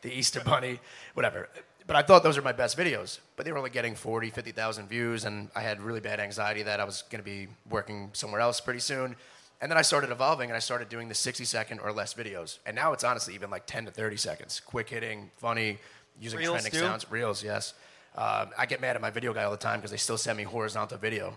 the 0.03 0.13
Easter 0.15 0.39
Bunny, 0.39 0.79
whatever. 1.15 1.49
But 1.87 1.95
I 1.95 2.03
thought 2.03 2.21
those 2.21 2.37
were 2.37 2.43
my 2.43 2.51
best 2.51 2.77
videos. 2.77 3.17
But 3.35 3.47
they 3.47 3.51
were 3.51 3.57
only 3.57 3.71
getting 3.71 3.95
40, 3.95 4.29
50,000 4.29 4.87
views, 4.87 5.25
and 5.25 5.49
I 5.55 5.61
had 5.61 5.81
really 5.81 5.99
bad 5.99 6.19
anxiety 6.19 6.61
that 6.61 6.79
I 6.79 6.83
was 6.83 7.01
going 7.09 7.23
to 7.23 7.25
be 7.25 7.47
working 7.71 8.11
somewhere 8.13 8.39
else 8.39 8.61
pretty 8.61 8.81
soon. 8.81 9.15
And 9.61 9.71
then 9.71 9.79
I 9.79 9.81
started 9.81 10.11
evolving 10.11 10.51
and 10.51 10.55
I 10.55 10.59
started 10.59 10.87
doing 10.87 11.09
the 11.09 11.15
60 11.15 11.43
second 11.45 11.79
or 11.79 11.91
less 11.91 12.13
videos. 12.13 12.59
And 12.67 12.75
now 12.75 12.93
it's 12.93 13.03
honestly 13.03 13.33
even 13.33 13.49
like 13.49 13.65
10 13.65 13.85
to 13.85 13.91
30 13.91 14.15
seconds. 14.15 14.59
Quick 14.63 14.89
hitting, 14.89 15.31
funny, 15.37 15.79
using 16.19 16.37
Reels 16.37 16.61
trending 16.61 16.71
too? 16.71 16.85
sounds. 16.85 17.09
Reels, 17.09 17.43
yes. 17.43 17.73
Um, 18.15 18.51
I 18.59 18.67
get 18.67 18.79
mad 18.79 18.95
at 18.95 19.01
my 19.01 19.09
video 19.09 19.33
guy 19.33 19.43
all 19.43 19.51
the 19.51 19.57
time 19.57 19.79
because 19.79 19.89
they 19.89 19.97
still 19.97 20.19
send 20.19 20.37
me 20.37 20.43
horizontal 20.43 20.99
video. 20.99 21.35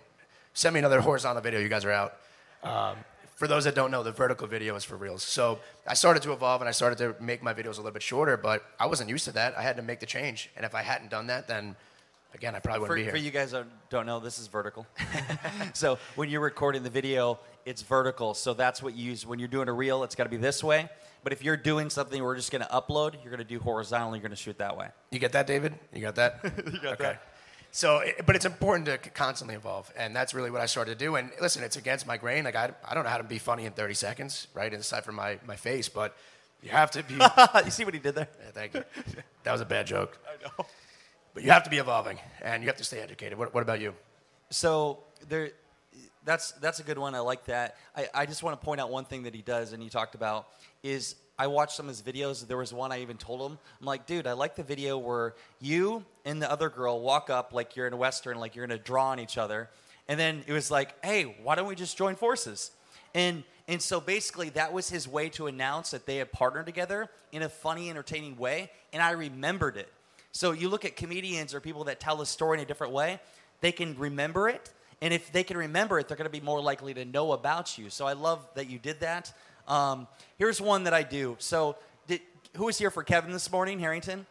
Send 0.52 0.74
me 0.74 0.80
another 0.80 1.00
horizontal 1.08 1.42
video, 1.42 1.58
you 1.58 1.70
guys 1.70 1.86
are 1.86 1.90
out. 1.90 2.16
Um, 2.64 2.96
for 3.36 3.48
those 3.48 3.64
that 3.64 3.74
don't 3.74 3.90
know, 3.90 4.02
the 4.02 4.12
vertical 4.12 4.46
video 4.46 4.74
is 4.76 4.84
for 4.84 4.96
Reels. 4.96 5.22
So 5.22 5.58
I 5.86 5.94
started 5.94 6.22
to 6.22 6.32
evolve 6.32 6.62
and 6.62 6.68
I 6.68 6.72
started 6.72 6.98
to 6.98 7.22
make 7.22 7.42
my 7.42 7.52
videos 7.52 7.74
a 7.74 7.80
little 7.80 7.90
bit 7.90 8.02
shorter, 8.02 8.36
but 8.36 8.64
I 8.78 8.86
wasn't 8.86 9.10
used 9.10 9.24
to 9.26 9.32
that. 9.32 9.58
I 9.58 9.62
had 9.62 9.76
to 9.76 9.82
make 9.82 10.00
the 10.00 10.06
change. 10.06 10.50
And 10.56 10.64
if 10.64 10.74
I 10.74 10.82
hadn't 10.82 11.10
done 11.10 11.26
that, 11.26 11.48
then 11.48 11.74
again, 12.32 12.54
I 12.54 12.60
probably 12.60 12.80
wouldn't 12.80 12.92
For, 12.92 12.96
be 12.96 13.02
here. 13.02 13.10
for 13.10 13.16
you 13.18 13.30
guys 13.30 13.50
that 13.50 13.66
don't 13.90 14.06
know, 14.06 14.20
this 14.20 14.38
is 14.38 14.46
vertical. 14.46 14.86
so 15.74 15.98
when 16.14 16.30
you're 16.30 16.40
recording 16.40 16.84
the 16.84 16.90
video, 16.90 17.40
it's 17.66 17.82
vertical. 17.82 18.34
So 18.34 18.54
that's 18.54 18.82
what 18.82 18.94
you 18.94 19.04
use 19.04 19.26
when 19.26 19.40
you're 19.40 19.48
doing 19.48 19.68
a 19.68 19.72
reel. 19.72 20.04
It's 20.04 20.14
got 20.14 20.24
to 20.24 20.30
be 20.30 20.36
this 20.36 20.62
way. 20.62 20.88
But 21.24 21.32
if 21.32 21.42
you're 21.42 21.56
doing 21.56 21.90
something 21.90 22.22
we're 22.22 22.36
just 22.36 22.52
going 22.52 22.62
to 22.62 22.68
upload, 22.68 23.14
you're 23.22 23.30
going 23.30 23.38
to 23.38 23.44
do 23.44 23.58
horizontal. 23.58 24.14
You're 24.14 24.22
going 24.22 24.30
to 24.30 24.36
shoot 24.36 24.58
that 24.58 24.76
way. 24.76 24.88
You 25.10 25.18
get 25.18 25.32
that, 25.32 25.46
David? 25.46 25.74
You 25.92 26.02
got 26.02 26.14
that? 26.16 26.40
You 26.72 26.80
got 26.80 26.92
okay. 26.94 27.02
that. 27.04 27.22
So, 27.74 28.04
but 28.24 28.36
it's 28.36 28.44
important 28.44 28.86
to 28.86 28.98
constantly 28.98 29.56
evolve, 29.56 29.92
and 29.96 30.14
that's 30.14 30.32
really 30.32 30.48
what 30.48 30.60
I 30.60 30.66
started 30.66 30.96
to 30.96 31.04
do. 31.04 31.16
And 31.16 31.32
listen, 31.40 31.64
it's 31.64 31.74
against 31.74 32.06
my 32.06 32.16
grain. 32.16 32.44
Like 32.44 32.54
I, 32.54 32.70
I 32.84 32.94
don't 32.94 33.02
know 33.02 33.10
how 33.10 33.18
to 33.18 33.24
be 33.24 33.38
funny 33.38 33.64
in 33.64 33.72
30 33.72 33.94
seconds, 33.94 34.46
right? 34.54 34.72
Aside 34.72 35.04
from 35.04 35.16
my, 35.16 35.40
my 35.44 35.56
face, 35.56 35.88
but 35.88 36.16
you 36.62 36.70
have 36.70 36.92
to 36.92 37.02
be. 37.02 37.14
you 37.64 37.72
see 37.72 37.84
what 37.84 37.92
he 37.92 37.98
did 37.98 38.14
there? 38.14 38.28
Yeah, 38.38 38.50
thank 38.52 38.74
you. 38.74 38.84
That 39.42 39.50
was 39.50 39.60
a 39.60 39.64
bad 39.64 39.88
joke. 39.88 40.16
I 40.28 40.44
know. 40.44 40.66
But 41.34 41.42
you 41.42 41.50
have 41.50 41.64
to 41.64 41.70
be 41.70 41.78
evolving, 41.78 42.20
and 42.42 42.62
you 42.62 42.68
have 42.68 42.76
to 42.76 42.84
stay 42.84 43.00
educated. 43.00 43.36
What, 43.36 43.52
what 43.52 43.64
about 43.64 43.80
you? 43.80 43.92
So 44.50 45.00
there, 45.28 45.50
that's 46.24 46.52
that's 46.52 46.78
a 46.78 46.84
good 46.84 46.98
one. 46.98 47.16
I 47.16 47.18
like 47.18 47.46
that. 47.46 47.74
I, 47.96 48.08
I 48.14 48.26
just 48.26 48.44
want 48.44 48.60
to 48.60 48.64
point 48.64 48.80
out 48.80 48.88
one 48.88 49.04
thing 49.04 49.24
that 49.24 49.34
he 49.34 49.42
does, 49.42 49.72
and 49.72 49.82
he 49.82 49.88
talked 49.88 50.14
about 50.14 50.46
is 50.84 51.16
I 51.38 51.48
watched 51.48 51.76
some 51.76 51.88
of 51.88 51.96
his 51.96 52.02
videos. 52.02 52.46
There 52.46 52.56
was 52.56 52.72
one 52.72 52.92
I 52.92 53.00
even 53.02 53.16
told 53.16 53.50
him, 53.50 53.58
I'm 53.80 53.86
like, 53.86 54.06
dude, 54.06 54.26
I 54.26 54.32
like 54.32 54.54
the 54.54 54.62
video 54.62 54.98
where 54.98 55.34
you 55.60 56.04
and 56.24 56.40
the 56.40 56.50
other 56.50 56.68
girl 56.68 57.00
walk 57.00 57.28
up 57.30 57.52
like 57.52 57.74
you're 57.74 57.86
in 57.86 57.92
a 57.92 57.96
western, 57.96 58.38
like 58.38 58.54
you're 58.54 58.66
gonna 58.66 58.78
draw 58.78 59.08
on 59.08 59.18
each 59.20 59.36
other, 59.36 59.68
And 60.08 60.20
then 60.20 60.44
it 60.46 60.52
was 60.52 60.70
like, 60.70 60.94
hey, 61.04 61.36
why 61.42 61.54
don't 61.54 61.66
we 61.66 61.74
just 61.74 61.96
join 61.96 62.14
forces? 62.16 62.70
And 63.14 63.44
and 63.66 63.80
so 63.80 64.00
basically 64.00 64.50
that 64.50 64.72
was 64.72 64.90
his 64.90 65.08
way 65.08 65.30
to 65.30 65.46
announce 65.46 65.92
that 65.92 66.04
they 66.04 66.16
had 66.16 66.30
partnered 66.32 66.66
together 66.66 67.08
in 67.32 67.42
a 67.42 67.48
funny, 67.48 67.88
entertaining 67.88 68.36
way. 68.36 68.70
And 68.92 69.02
I 69.02 69.12
remembered 69.12 69.76
it. 69.76 69.90
So 70.32 70.52
you 70.52 70.68
look 70.68 70.84
at 70.84 70.96
comedians 70.96 71.54
or 71.54 71.60
people 71.60 71.84
that 71.84 71.98
tell 71.98 72.20
a 72.20 72.26
story 72.26 72.58
in 72.58 72.64
a 72.64 72.66
different 72.66 72.92
way, 72.92 73.20
they 73.60 73.72
can 73.72 73.96
remember 73.96 74.48
it. 74.48 74.70
And 75.00 75.14
if 75.14 75.32
they 75.32 75.44
can 75.44 75.56
remember 75.56 75.98
it, 75.98 76.08
they're 76.08 76.16
going 76.16 76.30
to 76.30 76.40
be 76.40 76.44
more 76.44 76.60
likely 76.60 76.92
to 76.94 77.04
know 77.04 77.32
about 77.32 77.78
you. 77.78 77.88
So 77.88 78.06
I 78.06 78.12
love 78.12 78.46
that 78.54 78.68
you 78.68 78.78
did 78.78 79.00
that. 79.00 79.32
Um, 79.66 80.06
here's 80.38 80.60
one 80.60 80.84
that 80.84 80.94
I 80.94 81.02
do. 81.02 81.36
So 81.38 81.76
did, 82.06 82.20
who 82.56 82.66
was 82.66 82.78
here 82.78 82.90
for 82.90 83.02
Kevin 83.02 83.32
this 83.32 83.50
morning, 83.50 83.78
Harrington? 83.78 84.26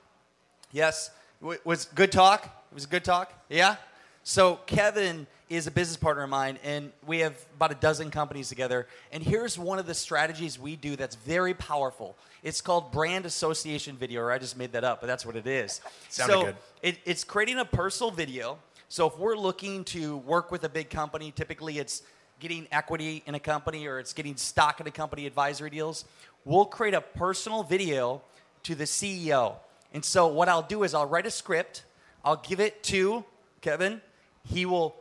Yes. 0.72 1.12
W- 1.42 1.60
was 1.64 1.86
good 1.86 2.12
talk? 2.12 2.46
It 2.46 2.74
was 2.74 2.86
a 2.86 2.88
good 2.88 3.04
talk? 3.04 3.34
Yeah? 3.50 3.78
So 4.24 4.60
Kevin 4.66 5.28
is 5.50 5.68
a 5.68 5.72
business 5.72 5.98
partner 5.98 6.24
of 6.24 6.30
mine, 6.30 6.58
and 6.64 6.92
we 7.06 7.20
have 7.20 7.36
about 7.56 7.72
a 7.72 7.76
dozen 7.76 8.10
companies 8.10 8.50
together. 8.50 8.88
And 9.12 9.22
here's 9.22 9.60
one 9.60 9.80
of 9.80 9.86
the 9.86 9.94
strategies 9.94 10.58
we 10.58 10.76
do 10.76 10.96
that's 10.96 11.16
very 11.16 11.54
powerful. 11.54 12.16
It's 12.42 12.62
called 12.62 12.92
brand 12.92 13.26
association 13.26 13.96
video, 13.98 14.22
or 14.22 14.32
I 14.32 14.38
just 14.38 14.58
made 14.58 14.72
that 14.72 14.84
up, 14.84 15.02
but 15.02 15.08
that's 15.08 15.26
what 15.26 15.36
it 15.36 15.46
is. 15.46 15.82
Sounded 16.10 16.34
so 16.34 16.44
good. 16.46 16.56
It, 16.82 16.98
it's 17.06 17.24
creating 17.24 17.60
a 17.60 17.66
personal 17.66 18.12
video. 18.12 18.58
So 18.90 19.08
if 19.08 19.18
we're 19.18 19.36
looking 19.36 19.84
to 19.86 20.18
work 20.18 20.52
with 20.52 20.64
a 20.64 20.70
big 20.70 20.90
company, 20.90 21.32
typically 21.32 21.80
it's 21.80 22.04
getting 22.44 22.68
equity 22.74 23.24
in 23.26 23.36
a 23.36 23.40
company 23.40 23.88
or 23.88 24.00
it's 24.00 24.12
getting 24.12 24.36
stock 24.36 24.82
in 24.82 24.86
a 24.86 24.92
company 24.92 25.26
advisory 25.26 25.70
deals. 25.70 26.04
We'll 26.44 26.66
create 26.66 26.94
a 26.94 27.00
personal 27.00 27.64
video 27.64 28.22
to 28.64 28.76
the 28.76 28.84
CEO. 28.84 29.56
And 29.94 30.04
so 30.04 30.28
what 30.28 30.50
I'll 30.50 30.62
do 30.62 30.84
is 30.84 30.94
I'll 30.94 31.08
write 31.08 31.26
a 31.26 31.32
script, 31.32 31.86
I'll 32.26 32.36
give 32.36 32.60
it 32.60 32.84
to 32.84 33.24
Kevin. 33.62 34.02
He 34.46 34.66
will 34.66 34.94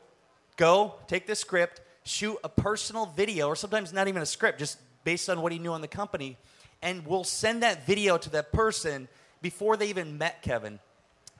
go 0.56 0.94
take 1.08 1.26
the 1.26 1.34
script, 1.34 1.80
shoot 2.04 2.38
a 2.44 2.48
personal 2.48 3.06
video, 3.06 3.48
or 3.48 3.56
sometimes 3.56 3.92
not 3.92 4.06
even 4.06 4.22
a 4.22 4.26
script, 4.26 4.60
just 4.60 4.78
based 5.02 5.28
on 5.28 5.42
what 5.42 5.50
he 5.50 5.58
knew 5.58 5.72
on 5.72 5.80
the 5.80 5.88
company, 5.88 6.36
and 6.80 7.04
we'll 7.04 7.24
send 7.24 7.64
that 7.64 7.84
video 7.86 8.16
to 8.18 8.30
that 8.30 8.52
person 8.52 9.08
before 9.40 9.76
they 9.76 9.88
even 9.88 10.16
met 10.16 10.42
Kevin. 10.42 10.78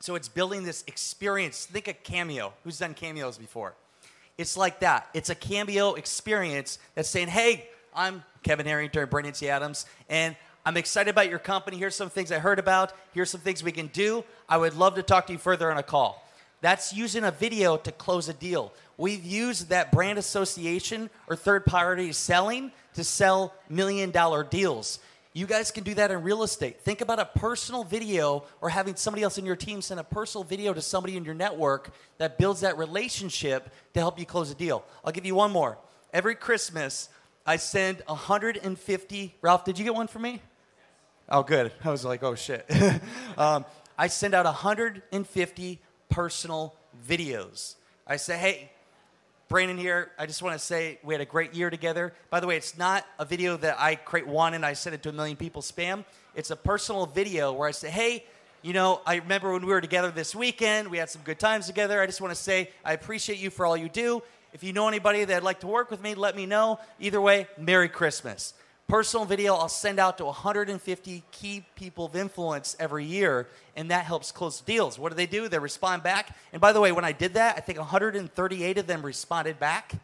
So 0.00 0.16
it's 0.16 0.28
building 0.28 0.64
this 0.64 0.82
experience. 0.88 1.64
Think 1.66 1.86
of 1.86 2.02
Cameo. 2.02 2.54
Who's 2.64 2.78
done 2.78 2.94
cameos 2.94 3.38
before? 3.38 3.74
It's 4.38 4.56
like 4.56 4.80
that. 4.80 5.08
It's 5.14 5.30
a 5.30 5.34
cameo 5.34 5.94
experience 5.94 6.78
that's 6.94 7.08
saying, 7.08 7.28
hey, 7.28 7.68
I'm 7.94 8.24
Kevin 8.42 8.66
Harrington, 8.66 9.08
Brandon 9.08 9.32
T. 9.32 9.48
Adams, 9.48 9.86
and 10.08 10.34
I'm 10.64 10.76
excited 10.76 11.10
about 11.10 11.28
your 11.28 11.38
company. 11.38 11.76
Here's 11.76 11.94
some 11.94 12.08
things 12.08 12.32
I 12.32 12.38
heard 12.38 12.58
about. 12.58 12.92
Here's 13.12 13.30
some 13.30 13.40
things 13.40 13.62
we 13.62 13.72
can 13.72 13.88
do. 13.88 14.24
I 14.48 14.56
would 14.56 14.74
love 14.74 14.94
to 14.94 15.02
talk 15.02 15.26
to 15.26 15.32
you 15.32 15.38
further 15.38 15.70
on 15.70 15.76
a 15.76 15.82
call. 15.82 16.26
That's 16.60 16.92
using 16.92 17.24
a 17.24 17.30
video 17.32 17.76
to 17.76 17.92
close 17.92 18.28
a 18.28 18.32
deal. 18.32 18.72
We've 18.96 19.24
used 19.24 19.68
that 19.70 19.90
brand 19.90 20.18
association 20.18 21.10
or 21.28 21.34
third 21.34 21.66
party 21.66 22.12
selling 22.12 22.70
to 22.94 23.02
sell 23.02 23.54
million 23.68 24.12
dollar 24.12 24.44
deals. 24.44 25.00
You 25.34 25.46
guys 25.46 25.70
can 25.70 25.82
do 25.82 25.94
that 25.94 26.10
in 26.10 26.22
real 26.22 26.42
estate. 26.42 26.80
Think 26.80 27.00
about 27.00 27.18
a 27.18 27.24
personal 27.24 27.84
video 27.84 28.44
or 28.60 28.68
having 28.68 28.96
somebody 28.96 29.22
else 29.22 29.38
in 29.38 29.46
your 29.46 29.56
team 29.56 29.80
send 29.80 29.98
a 29.98 30.04
personal 30.04 30.44
video 30.44 30.74
to 30.74 30.82
somebody 30.82 31.16
in 31.16 31.24
your 31.24 31.34
network 31.34 31.90
that 32.18 32.36
builds 32.36 32.60
that 32.60 32.76
relationship 32.76 33.70
to 33.94 34.00
help 34.00 34.18
you 34.18 34.26
close 34.26 34.50
a 34.50 34.54
deal. 34.54 34.84
I'll 35.02 35.12
give 35.12 35.24
you 35.24 35.34
one 35.34 35.50
more. 35.50 35.78
Every 36.12 36.34
Christmas, 36.34 37.08
I 37.46 37.56
send 37.56 38.02
150. 38.06 39.34
Ralph, 39.40 39.64
did 39.64 39.78
you 39.78 39.84
get 39.84 39.94
one 39.94 40.06
for 40.06 40.18
me? 40.18 40.42
Oh, 41.30 41.42
good. 41.42 41.72
I 41.82 41.90
was 41.90 42.04
like, 42.04 42.22
oh 42.22 42.34
shit. 42.34 42.70
um, 43.38 43.64
I 43.96 44.08
send 44.08 44.34
out 44.34 44.44
150 44.44 45.80
personal 46.10 46.74
videos. 47.08 47.76
I 48.06 48.16
say, 48.16 48.36
hey, 48.36 48.70
Brandon 49.52 49.76
here. 49.76 50.10
I 50.18 50.24
just 50.24 50.42
want 50.42 50.58
to 50.58 50.58
say 50.58 50.98
we 51.02 51.12
had 51.12 51.20
a 51.20 51.26
great 51.26 51.52
year 51.52 51.68
together. 51.68 52.14
By 52.30 52.40
the 52.40 52.46
way, 52.46 52.56
it's 52.56 52.78
not 52.78 53.04
a 53.18 53.26
video 53.26 53.58
that 53.58 53.78
I 53.78 53.96
create 53.96 54.26
one 54.26 54.54
and 54.54 54.64
I 54.64 54.72
send 54.72 54.94
it 54.94 55.02
to 55.02 55.10
a 55.10 55.12
million 55.12 55.36
people 55.36 55.60
spam. 55.60 56.06
It's 56.34 56.50
a 56.50 56.56
personal 56.56 57.04
video 57.04 57.52
where 57.52 57.68
I 57.68 57.72
say, 57.72 57.90
hey, 57.90 58.24
you 58.62 58.72
know, 58.72 59.02
I 59.04 59.16
remember 59.16 59.52
when 59.52 59.60
we 59.60 59.70
were 59.70 59.82
together 59.82 60.10
this 60.10 60.34
weekend. 60.34 60.88
We 60.88 60.96
had 60.96 61.10
some 61.10 61.20
good 61.20 61.38
times 61.38 61.66
together. 61.66 62.00
I 62.00 62.06
just 62.06 62.22
want 62.22 62.34
to 62.34 62.42
say 62.42 62.70
I 62.82 62.94
appreciate 62.94 63.40
you 63.40 63.50
for 63.50 63.66
all 63.66 63.76
you 63.76 63.90
do. 63.90 64.22
If 64.54 64.64
you 64.64 64.72
know 64.72 64.88
anybody 64.88 65.22
that'd 65.22 65.44
like 65.44 65.60
to 65.60 65.66
work 65.66 65.90
with 65.90 66.02
me, 66.02 66.14
let 66.14 66.34
me 66.34 66.46
know. 66.46 66.80
Either 66.98 67.20
way, 67.20 67.46
Merry 67.58 67.90
Christmas. 67.90 68.54
Personal 68.92 69.24
video 69.24 69.54
I'll 69.54 69.70
send 69.70 69.98
out 69.98 70.18
to 70.18 70.26
150 70.26 71.22
key 71.32 71.64
people 71.76 72.04
of 72.04 72.14
influence 72.14 72.76
every 72.78 73.06
year, 73.06 73.48
and 73.74 73.90
that 73.90 74.04
helps 74.04 74.30
close 74.30 74.60
deals. 74.60 74.98
What 74.98 75.08
do 75.08 75.14
they 75.14 75.24
do? 75.24 75.48
They 75.48 75.58
respond 75.58 76.02
back. 76.02 76.36
And 76.52 76.60
by 76.60 76.74
the 76.74 76.80
way, 76.82 76.92
when 76.92 77.02
I 77.02 77.12
did 77.12 77.32
that, 77.32 77.56
I 77.56 77.60
think 77.60 77.78
138 77.78 78.76
of 78.76 78.86
them 78.86 79.00
responded 79.00 79.58
back. 79.58 79.94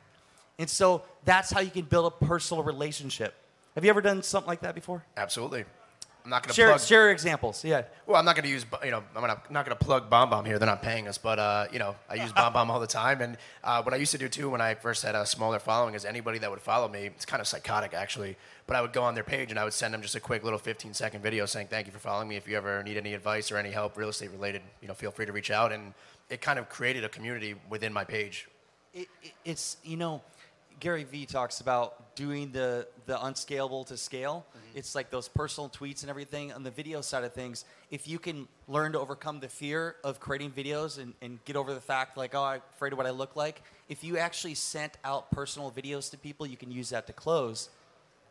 And 0.58 0.70
so 0.70 1.02
that's 1.26 1.50
how 1.50 1.60
you 1.60 1.70
can 1.70 1.82
build 1.82 2.10
a 2.10 2.24
personal 2.24 2.62
relationship. 2.62 3.34
Have 3.74 3.84
you 3.84 3.90
ever 3.90 4.00
done 4.00 4.22
something 4.22 4.48
like 4.48 4.62
that 4.62 4.74
before? 4.74 5.04
Absolutely. 5.18 5.66
I'm 6.28 6.30
not 6.30 6.42
going 6.42 6.50
to 6.50 6.54
Share, 6.54 6.68
plug. 6.68 6.80
share 6.82 7.10
examples. 7.10 7.64
Yeah. 7.64 7.84
Well, 8.06 8.16
I'm 8.16 8.26
not 8.26 8.36
going 8.36 8.44
to 8.44 8.50
use, 8.50 8.66
you 8.84 8.90
know, 8.90 9.02
I'm 9.16 9.26
not, 9.26 9.50
not 9.50 9.64
going 9.64 9.74
to 9.74 9.82
plug 9.82 10.10
BombBomb 10.10 10.44
here. 10.44 10.58
They're 10.58 10.66
not 10.68 10.82
paying 10.82 11.08
us, 11.08 11.16
but 11.16 11.38
uh, 11.38 11.68
you 11.72 11.78
know, 11.78 11.96
I 12.06 12.16
use 12.16 12.34
BombBomb 12.34 12.68
all 12.68 12.80
the 12.80 12.86
time. 12.86 13.22
And 13.22 13.38
uh, 13.64 13.80
what 13.80 13.94
I 13.94 13.96
used 13.96 14.12
to 14.12 14.18
do 14.18 14.28
too 14.28 14.50
when 14.50 14.60
I 14.60 14.74
first 14.74 15.02
had 15.02 15.14
a 15.14 15.24
smaller 15.24 15.58
following 15.58 15.94
is 15.94 16.04
anybody 16.04 16.38
that 16.40 16.50
would 16.50 16.60
follow 16.60 16.86
me, 16.86 17.06
it's 17.06 17.24
kind 17.24 17.40
of 17.40 17.46
psychotic 17.46 17.94
actually, 17.94 18.36
but 18.66 18.76
I 18.76 18.82
would 18.82 18.92
go 18.92 19.04
on 19.04 19.14
their 19.14 19.24
page 19.24 19.48
and 19.48 19.58
I 19.58 19.64
would 19.64 19.72
send 19.72 19.94
them 19.94 20.02
just 20.02 20.16
a 20.16 20.20
quick 20.20 20.44
little 20.44 20.58
15 20.58 20.92
second 20.92 21.22
video 21.22 21.46
saying 21.46 21.68
thank 21.68 21.86
you 21.86 21.94
for 21.94 21.98
following 21.98 22.28
me. 22.28 22.36
If 22.36 22.46
you 22.46 22.58
ever 22.58 22.82
need 22.82 22.98
any 22.98 23.14
advice 23.14 23.50
or 23.50 23.56
any 23.56 23.70
help 23.70 23.96
real 23.96 24.10
estate 24.10 24.30
related, 24.30 24.60
you 24.82 24.88
know, 24.88 24.94
feel 24.94 25.10
free 25.10 25.24
to 25.24 25.32
reach 25.32 25.50
out. 25.50 25.72
And 25.72 25.94
it 26.28 26.42
kind 26.42 26.58
of 26.58 26.68
created 26.68 27.04
a 27.04 27.08
community 27.08 27.54
within 27.70 27.90
my 27.90 28.04
page. 28.04 28.50
It, 28.92 29.08
it, 29.22 29.32
it's 29.46 29.78
you 29.82 29.96
know, 29.96 30.20
Gary 30.80 31.04
Vee 31.04 31.26
talks 31.26 31.60
about 31.60 32.14
doing 32.14 32.50
the 32.52 32.86
the 33.06 33.24
unscalable 33.24 33.84
to 33.84 33.96
scale. 33.96 34.44
Mm-hmm. 34.50 34.78
It's 34.78 34.94
like 34.94 35.10
those 35.10 35.28
personal 35.28 35.70
tweets 35.70 36.02
and 36.02 36.10
everything. 36.10 36.52
On 36.52 36.62
the 36.62 36.70
video 36.70 37.00
side 37.00 37.24
of 37.24 37.32
things, 37.32 37.64
if 37.90 38.06
you 38.06 38.18
can 38.18 38.46
learn 38.68 38.92
to 38.92 39.00
overcome 39.00 39.40
the 39.40 39.48
fear 39.48 39.96
of 40.04 40.20
creating 40.20 40.52
videos 40.52 40.98
and, 40.98 41.14
and 41.22 41.42
get 41.44 41.56
over 41.56 41.72
the 41.72 41.80
fact 41.80 42.16
like, 42.16 42.34
oh, 42.34 42.42
I'm 42.42 42.62
afraid 42.74 42.92
of 42.92 42.98
what 42.98 43.06
I 43.06 43.10
look 43.10 43.34
like. 43.34 43.62
If 43.88 44.04
you 44.04 44.18
actually 44.18 44.54
sent 44.54 44.98
out 45.04 45.30
personal 45.30 45.70
videos 45.70 46.10
to 46.10 46.18
people, 46.18 46.46
you 46.46 46.56
can 46.56 46.70
use 46.70 46.90
that 46.90 47.06
to 47.06 47.12
close. 47.12 47.70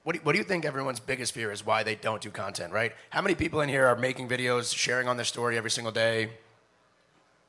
What 0.03 0.13
do, 0.13 0.19
you, 0.19 0.23
what 0.23 0.33
do 0.33 0.37
you 0.37 0.43
think 0.45 0.63
everyone's 0.63 0.99
biggest 0.99 1.33
fear 1.33 1.51
is 1.51 1.65
why 1.65 1.83
they 1.83 1.95
don't 1.95 2.21
do 2.21 2.29
content, 2.29 2.71
right? 2.71 2.93
How 3.09 3.21
many 3.21 3.35
people 3.35 3.59
in 3.61 3.67
here 3.67 3.87
are 3.87 3.95
making 3.95 4.29
videos, 4.29 4.73
sharing 4.73 5.07
on 5.07 5.17
their 5.17 5.25
story 5.25 5.57
every 5.57 5.71
single 5.71 5.91
day? 5.91 6.29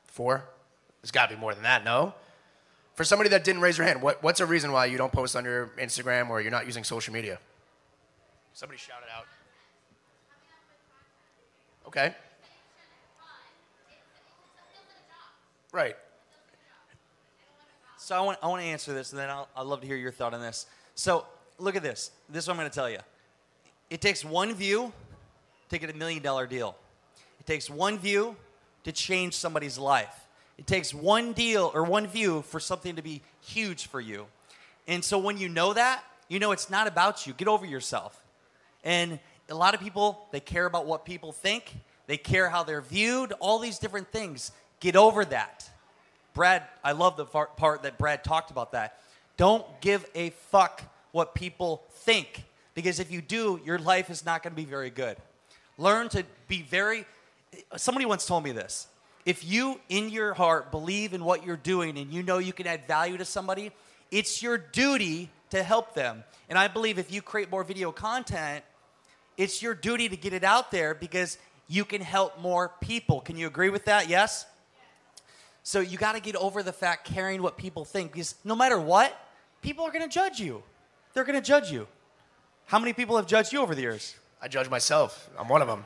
Four? 0.07 0.43
There's 1.01 1.11
got 1.11 1.29
to 1.29 1.35
be 1.35 1.39
more 1.39 1.53
than 1.53 1.63
that, 1.63 1.85
no? 1.85 2.13
For 2.99 3.05
somebody 3.05 3.29
that 3.29 3.45
didn't 3.45 3.61
raise 3.61 3.77
their 3.77 3.85
hand, 3.85 4.01
what, 4.01 4.21
what's 4.21 4.41
a 4.41 4.45
reason 4.45 4.73
why 4.73 4.87
you 4.87 4.97
don't 4.97 5.13
post 5.13 5.33
on 5.33 5.45
your 5.45 5.67
Instagram 5.77 6.29
or 6.29 6.41
you're 6.41 6.51
not 6.51 6.65
using 6.65 6.83
social 6.83 7.13
media? 7.13 7.39
Somebody 8.51 8.77
shout 8.77 8.97
it 9.01 9.09
out. 9.17 9.25
Okay. 11.87 12.13
Right. 15.71 15.95
So 17.95 18.17
I 18.17 18.19
want, 18.19 18.37
I 18.43 18.47
want 18.47 18.63
to 18.63 18.67
answer 18.67 18.93
this, 18.93 19.13
and 19.13 19.19
then 19.19 19.29
I'll, 19.29 19.47
I'd 19.55 19.65
love 19.65 19.79
to 19.79 19.87
hear 19.87 19.95
your 19.95 20.11
thought 20.11 20.33
on 20.33 20.41
this. 20.41 20.65
So 20.95 21.25
look 21.57 21.77
at 21.77 21.83
this. 21.83 22.11
This 22.27 22.43
is 22.43 22.47
what 22.49 22.55
I'm 22.55 22.59
going 22.59 22.69
to 22.69 22.75
tell 22.75 22.89
you. 22.89 22.99
It 23.89 24.01
takes 24.01 24.25
one 24.25 24.53
view 24.53 24.91
to 25.69 25.77
get 25.77 25.89
a 25.89 25.93
million 25.93 26.21
dollar 26.21 26.47
deal. 26.47 26.75
It 27.39 27.45
takes 27.45 27.69
one 27.69 27.97
view 27.97 28.35
to 28.83 28.91
change 28.91 29.35
somebody's 29.37 29.77
life. 29.77 30.25
It 30.59 30.67
takes 30.67 30.93
one 30.93 31.31
deal 31.31 31.71
or 31.73 31.85
one 31.85 32.05
view 32.05 32.41
for 32.41 32.59
something 32.59 32.97
to 32.97 33.01
be 33.01 33.21
huge 33.39 33.87
for 33.87 34.01
you. 34.01 34.25
And 34.89 35.05
so 35.05 35.17
when 35.17 35.37
you 35.37 35.47
know 35.47 35.71
that, 35.71 36.03
you 36.27 36.37
know 36.37 36.51
it's 36.51 36.69
not 36.69 36.85
about 36.85 37.25
you. 37.25 37.31
Get 37.31 37.47
over 37.47 37.65
yourself. 37.65 38.21
And 38.83 39.19
a 39.47 39.55
lot 39.55 39.73
of 39.73 39.79
people, 39.79 40.27
they 40.33 40.41
care 40.41 40.65
about 40.65 40.85
what 40.85 41.05
people 41.05 41.31
think, 41.31 41.73
they 42.07 42.17
care 42.17 42.49
how 42.49 42.63
they're 42.63 42.81
viewed, 42.81 43.31
all 43.39 43.59
these 43.59 43.79
different 43.79 44.11
things. 44.11 44.51
Get 44.81 44.97
over 44.97 45.23
that. 45.23 45.69
Brad, 46.33 46.63
I 46.83 46.91
love 46.91 47.15
the 47.15 47.23
part 47.23 47.83
that 47.83 47.97
Brad 47.97 48.25
talked 48.25 48.51
about 48.51 48.73
that. 48.73 48.99
Don't 49.37 49.65
give 49.79 50.05
a 50.13 50.31
fuck 50.51 50.83
what 51.13 51.35
people 51.35 51.85
think 51.89 52.43
because 52.75 52.99
if 52.99 53.13
you 53.13 53.21
do, 53.21 53.61
your 53.63 53.79
life 53.79 54.09
is 54.09 54.25
not 54.25 54.43
going 54.43 54.51
to 54.51 54.61
be 54.61 54.65
very 54.65 54.89
good. 54.89 55.15
Learn 55.77 56.09
to 56.09 56.25
be 56.49 56.63
very 56.63 57.05
somebody 57.77 58.05
once 58.05 58.25
told 58.25 58.43
me 58.43 58.51
this. 58.51 58.87
If 59.25 59.43
you 59.43 59.79
in 59.89 60.09
your 60.09 60.33
heart 60.33 60.71
believe 60.71 61.13
in 61.13 61.23
what 61.23 61.45
you're 61.45 61.57
doing 61.57 61.97
and 61.97 62.11
you 62.11 62.23
know 62.23 62.37
you 62.37 62.53
can 62.53 62.67
add 62.67 62.87
value 62.87 63.17
to 63.17 63.25
somebody, 63.25 63.71
it's 64.11 64.41
your 64.41 64.57
duty 64.57 65.29
to 65.51 65.61
help 65.63 65.93
them. 65.93 66.23
And 66.49 66.57
I 66.57 66.67
believe 66.67 66.97
if 66.97 67.11
you 67.11 67.21
create 67.21 67.51
more 67.51 67.63
video 67.63 67.91
content, 67.91 68.63
it's 69.37 69.61
your 69.61 69.73
duty 69.73 70.09
to 70.09 70.17
get 70.17 70.33
it 70.33 70.43
out 70.43 70.71
there 70.71 70.93
because 70.93 71.37
you 71.67 71.85
can 71.85 72.01
help 72.01 72.39
more 72.41 72.71
people. 72.81 73.21
Can 73.21 73.37
you 73.37 73.47
agree 73.47 73.69
with 73.69 73.85
that? 73.85 74.09
Yes? 74.09 74.45
So 75.63 75.79
you 75.79 75.97
got 75.97 76.13
to 76.13 76.19
get 76.19 76.35
over 76.35 76.63
the 76.63 76.73
fact 76.73 77.05
caring 77.05 77.41
what 77.41 77.57
people 77.57 77.85
think 77.85 78.11
because 78.11 78.35
no 78.43 78.55
matter 78.55 78.79
what, 78.79 79.15
people 79.61 79.85
are 79.85 79.91
going 79.91 80.07
to 80.07 80.13
judge 80.13 80.39
you. 80.39 80.63
They're 81.13 81.23
going 81.23 81.39
to 81.39 81.45
judge 81.45 81.71
you. 81.71 81.87
How 82.65 82.79
many 82.79 82.93
people 82.93 83.15
have 83.17 83.27
judged 83.27 83.53
you 83.53 83.61
over 83.61 83.75
the 83.75 83.81
years? 83.81 84.15
I 84.41 84.47
judge 84.47 84.69
myself. 84.69 85.29
I'm 85.37 85.47
one 85.47 85.61
of 85.61 85.67
them. 85.67 85.83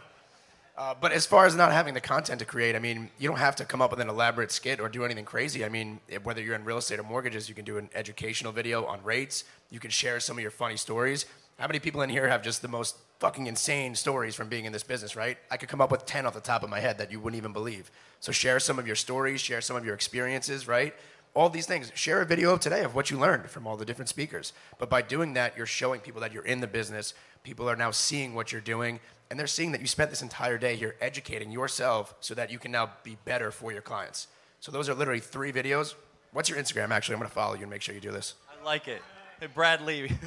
Uh, 0.75 0.95
but 0.99 1.11
as 1.11 1.25
far 1.25 1.45
as 1.45 1.55
not 1.55 1.71
having 1.71 1.93
the 1.93 2.01
content 2.01 2.39
to 2.39 2.45
create, 2.45 2.75
I 2.75 2.79
mean, 2.79 3.11
you 3.19 3.29
don't 3.29 3.37
have 3.37 3.55
to 3.57 3.65
come 3.65 3.79
up 3.79 3.91
with 3.91 3.99
an 3.99 4.09
elaborate 4.09 4.51
skit 4.51 4.79
or 4.79 4.89
do 4.89 5.05
anything 5.05 5.25
crazy. 5.25 5.63
I 5.63 5.69
mean, 5.69 5.99
whether 6.23 6.41
you're 6.41 6.55
in 6.55 6.65
real 6.65 6.79
estate 6.79 6.99
or 6.99 7.03
mortgages, 7.03 7.47
you 7.47 7.53
can 7.53 7.63
do 7.63 7.77
an 7.77 7.89
educational 7.93 8.51
video 8.51 8.83
on 8.85 9.03
rates. 9.03 9.43
You 9.69 9.79
can 9.79 9.91
share 9.91 10.19
some 10.19 10.37
of 10.37 10.41
your 10.41 10.49
funny 10.49 10.77
stories. 10.77 11.27
How 11.59 11.67
many 11.67 11.79
people 11.79 12.01
in 12.01 12.09
here 12.09 12.27
have 12.27 12.41
just 12.41 12.63
the 12.63 12.67
most 12.67 12.97
fucking 13.19 13.45
insane 13.45 13.93
stories 13.93 14.33
from 14.33 14.49
being 14.49 14.65
in 14.65 14.73
this 14.73 14.81
business, 14.81 15.15
right? 15.15 15.37
I 15.51 15.57
could 15.57 15.69
come 15.69 15.79
up 15.79 15.91
with 15.91 16.07
10 16.07 16.25
off 16.25 16.33
the 16.33 16.41
top 16.41 16.63
of 16.63 16.69
my 16.69 16.79
head 16.79 16.97
that 16.97 17.11
you 17.11 17.19
wouldn't 17.19 17.37
even 17.37 17.53
believe. 17.53 17.91
So 18.19 18.31
share 18.31 18.59
some 18.59 18.79
of 18.79 18.87
your 18.87 18.95
stories, 18.95 19.41
share 19.41 19.61
some 19.61 19.75
of 19.75 19.85
your 19.85 19.93
experiences, 19.93 20.67
right? 20.67 20.95
All 21.35 21.49
these 21.49 21.65
things. 21.65 21.91
Share 21.95 22.21
a 22.21 22.25
video 22.25 22.53
of 22.53 22.59
today 22.59 22.83
of 22.83 22.93
what 22.93 23.09
you 23.09 23.17
learned 23.17 23.49
from 23.49 23.65
all 23.65 23.75
the 23.75 23.85
different 23.85 24.09
speakers. 24.09 24.53
But 24.77 24.89
by 24.89 25.01
doing 25.01 25.33
that, 25.33 25.57
you're 25.57 25.65
showing 25.65 25.99
people 25.99 26.21
that 26.21 26.31
you're 26.31 26.45
in 26.45 26.61
the 26.61 26.67
business. 26.67 27.13
People 27.43 27.69
are 27.69 27.75
now 27.75 27.91
seeing 27.91 28.35
what 28.35 28.51
you're 28.51 28.61
doing, 28.61 28.99
and 29.29 29.39
they're 29.39 29.47
seeing 29.47 29.71
that 29.71 29.81
you 29.81 29.87
spent 29.87 30.11
this 30.11 30.21
entire 30.21 30.57
day 30.57 30.75
here 30.75 30.95
educating 31.01 31.51
yourself 31.51 32.13
so 32.19 32.35
that 32.35 32.51
you 32.51 32.59
can 32.59 32.71
now 32.71 32.91
be 33.03 33.17
better 33.25 33.49
for 33.51 33.71
your 33.71 33.81
clients. 33.81 34.27
So 34.59 34.71
those 34.71 34.87
are 34.89 34.93
literally 34.93 35.19
three 35.19 35.51
videos. 35.51 35.95
What's 36.31 36.49
your 36.49 36.59
Instagram? 36.59 36.91
Actually, 36.91 37.15
I'm 37.15 37.19
going 37.19 37.29
to 37.29 37.35
follow 37.35 37.55
you 37.55 37.61
and 37.61 37.69
make 37.69 37.81
sure 37.81 37.95
you 37.95 38.01
do 38.01 38.11
this. 38.11 38.35
I 38.61 38.63
like 38.63 38.87
it. 38.87 39.01
Hey, 39.39 39.47
Brad 39.47 39.81
Lea. 39.81 40.11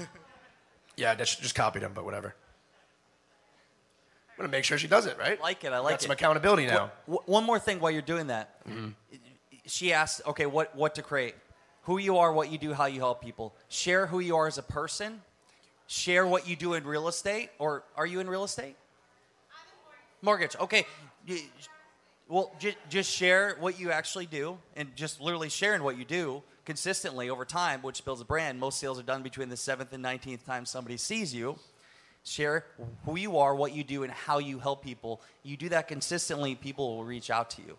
Yeah, 0.97 1.11
I 1.11 1.15
just, 1.15 1.55
copied 1.55 1.83
him, 1.83 1.93
but 1.95 2.05
whatever. 2.05 2.35
I'm 4.39 4.45
to 4.45 4.51
make 4.51 4.65
sure 4.65 4.79
she 4.79 4.89
does 4.89 5.07
it, 5.07 5.19
right? 5.19 5.39
I 5.39 5.43
like 5.43 5.65
it. 5.65 5.73
I 5.73 5.79
like 5.79 5.93
it. 5.93 5.95
Got 5.95 6.03
some 6.03 6.11
accountability 6.11 6.67
now. 6.67 6.91
W- 7.07 7.23
one 7.27 7.45
more 7.45 7.59
thing 7.59 7.81
while 7.81 7.91
you're 7.91 8.03
doing 8.03 8.27
that. 8.29 8.67
Mm-hmm. 8.67 8.89
She 9.67 9.93
asked, 9.93 10.23
okay, 10.27 10.47
what, 10.47 10.75
what 10.75 10.95
to 10.95 11.03
create? 11.03 11.35
Who 11.83 11.99
you 11.99 12.19
are, 12.19 12.33
what 12.33 12.51
you 12.51 12.59
do, 12.59 12.73
how 12.73 12.87
you 12.87 13.01
help 13.01 13.23
people. 13.23 13.55
Share 13.69 14.07
who 14.07 14.21
you 14.21 14.37
are 14.37 14.47
as 14.47 14.59
a 14.59 14.63
person. 14.63 15.21
Share 15.87 16.27
what 16.27 16.49
you 16.49 16.57
do 16.57 16.75
in 16.75 16.85
real 16.85 17.09
estate. 17.09 17.51
Or 17.59 17.85
are 17.97 18.07
you 18.07 18.21
in 18.21 18.29
real 18.29 18.45
estate? 18.45 18.77
Mortgage. 20.23 20.57
Okay. 20.57 20.87
Well, 22.29 22.51
just, 22.59 22.77
just 22.89 23.11
share 23.11 23.57
what 23.61 23.79
you 23.79 23.93
actually 23.93 24.27
do 24.27 24.59
and 24.75 24.95
just 24.97 25.21
literally 25.21 25.49
sharing 25.49 25.83
what 25.83 25.97
you 25.97 26.05
do 26.05 26.43
consistently 26.65 27.31
over 27.31 27.45
time, 27.45 27.83
which 27.83 28.05
builds 28.05 28.21
a 28.21 28.25
brand. 28.25 28.59
Most 28.59 28.81
sales 28.81 28.99
are 28.99 29.05
done 29.05 29.23
between 29.23 29.49
the 29.49 29.57
seventh 29.57 29.93
and 29.93 30.05
19th 30.05 30.45
time 30.45 30.65
somebody 30.67 30.97
sees 30.97 31.33
you. 31.33 31.57
Share 32.25 32.65
who 33.05 33.17
you 33.17 33.39
are, 33.39 33.55
what 33.55 33.73
you 33.73 33.85
do, 33.85 34.03
and 34.03 34.13
how 34.13 34.39
you 34.39 34.59
help 34.59 34.83
people. 34.83 35.21
You 35.45 35.57
do 35.57 35.69
that 35.69 35.87
consistently, 35.87 36.57
people 36.57 36.97
will 36.97 37.05
reach 37.05 37.31
out 37.31 37.51
to 37.51 37.63
you. 37.63 37.77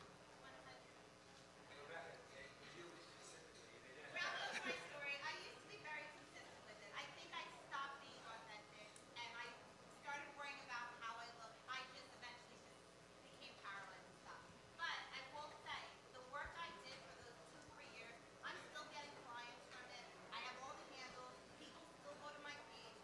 Ralph 4.15 4.31
knows 4.39 4.63
my 4.63 4.71
story. 4.87 5.11
I 5.19 5.35
used 5.43 5.59
to 5.59 5.67
be 5.67 5.79
very 5.83 6.07
consistent 6.15 6.63
with 6.63 6.79
it. 6.79 6.91
I 6.95 7.03
think 7.19 7.27
I 7.35 7.43
stopped 7.67 7.99
being 7.99 8.23
authentic 8.23 8.87
and 9.19 9.29
I 9.35 9.51
started 9.99 10.31
worrying 10.39 10.63
about 10.63 10.95
how 11.03 11.11
I 11.19 11.27
look. 11.43 11.51
I 11.67 11.83
just 11.91 12.07
eventually 12.15 12.63
just 12.71 12.79
became 13.27 13.51
paralyzed 13.67 14.07
and 14.07 14.15
stuff. 14.23 14.41
But 14.79 14.95
I 15.11 15.19
will 15.35 15.51
say, 15.67 15.75
the 16.15 16.23
work 16.31 16.47
I 16.55 16.71
did 16.87 16.95
for 17.03 17.13
those 17.19 17.35
two, 17.51 17.59
three 17.75 17.91
years, 17.99 18.15
I'm 18.47 18.55
still 18.71 18.87
getting 18.95 19.11
clients 19.27 19.67
from 19.67 19.83
it. 19.91 20.03
I 20.31 20.39
have 20.47 20.55
all 20.63 20.71
the 20.79 20.87
handles. 20.95 21.35
People 21.59 21.83
still 21.99 22.15
go 22.23 22.31
to 22.31 22.41
my 22.47 22.55
page. 22.71 22.95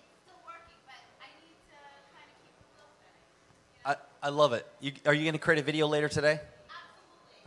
It's 0.00 0.12
still 0.24 0.40
working, 0.48 0.80
but 0.88 1.00
I 1.20 1.28
need 1.44 1.60
to 1.68 1.78
kind 2.16 2.26
of 2.26 2.34
keep 2.40 2.56
the 2.56 2.66
wheel 2.74 2.88
spinning. 2.96 3.22
I, 4.26 4.28
I 4.28 4.30
love 4.30 4.52
it. 4.52 4.66
You, 4.80 4.92
are 5.06 5.14
you 5.14 5.22
going 5.22 5.34
to 5.34 5.38
create 5.38 5.60
a 5.60 5.64
video 5.64 5.86
later 5.86 6.08
today? 6.08 6.40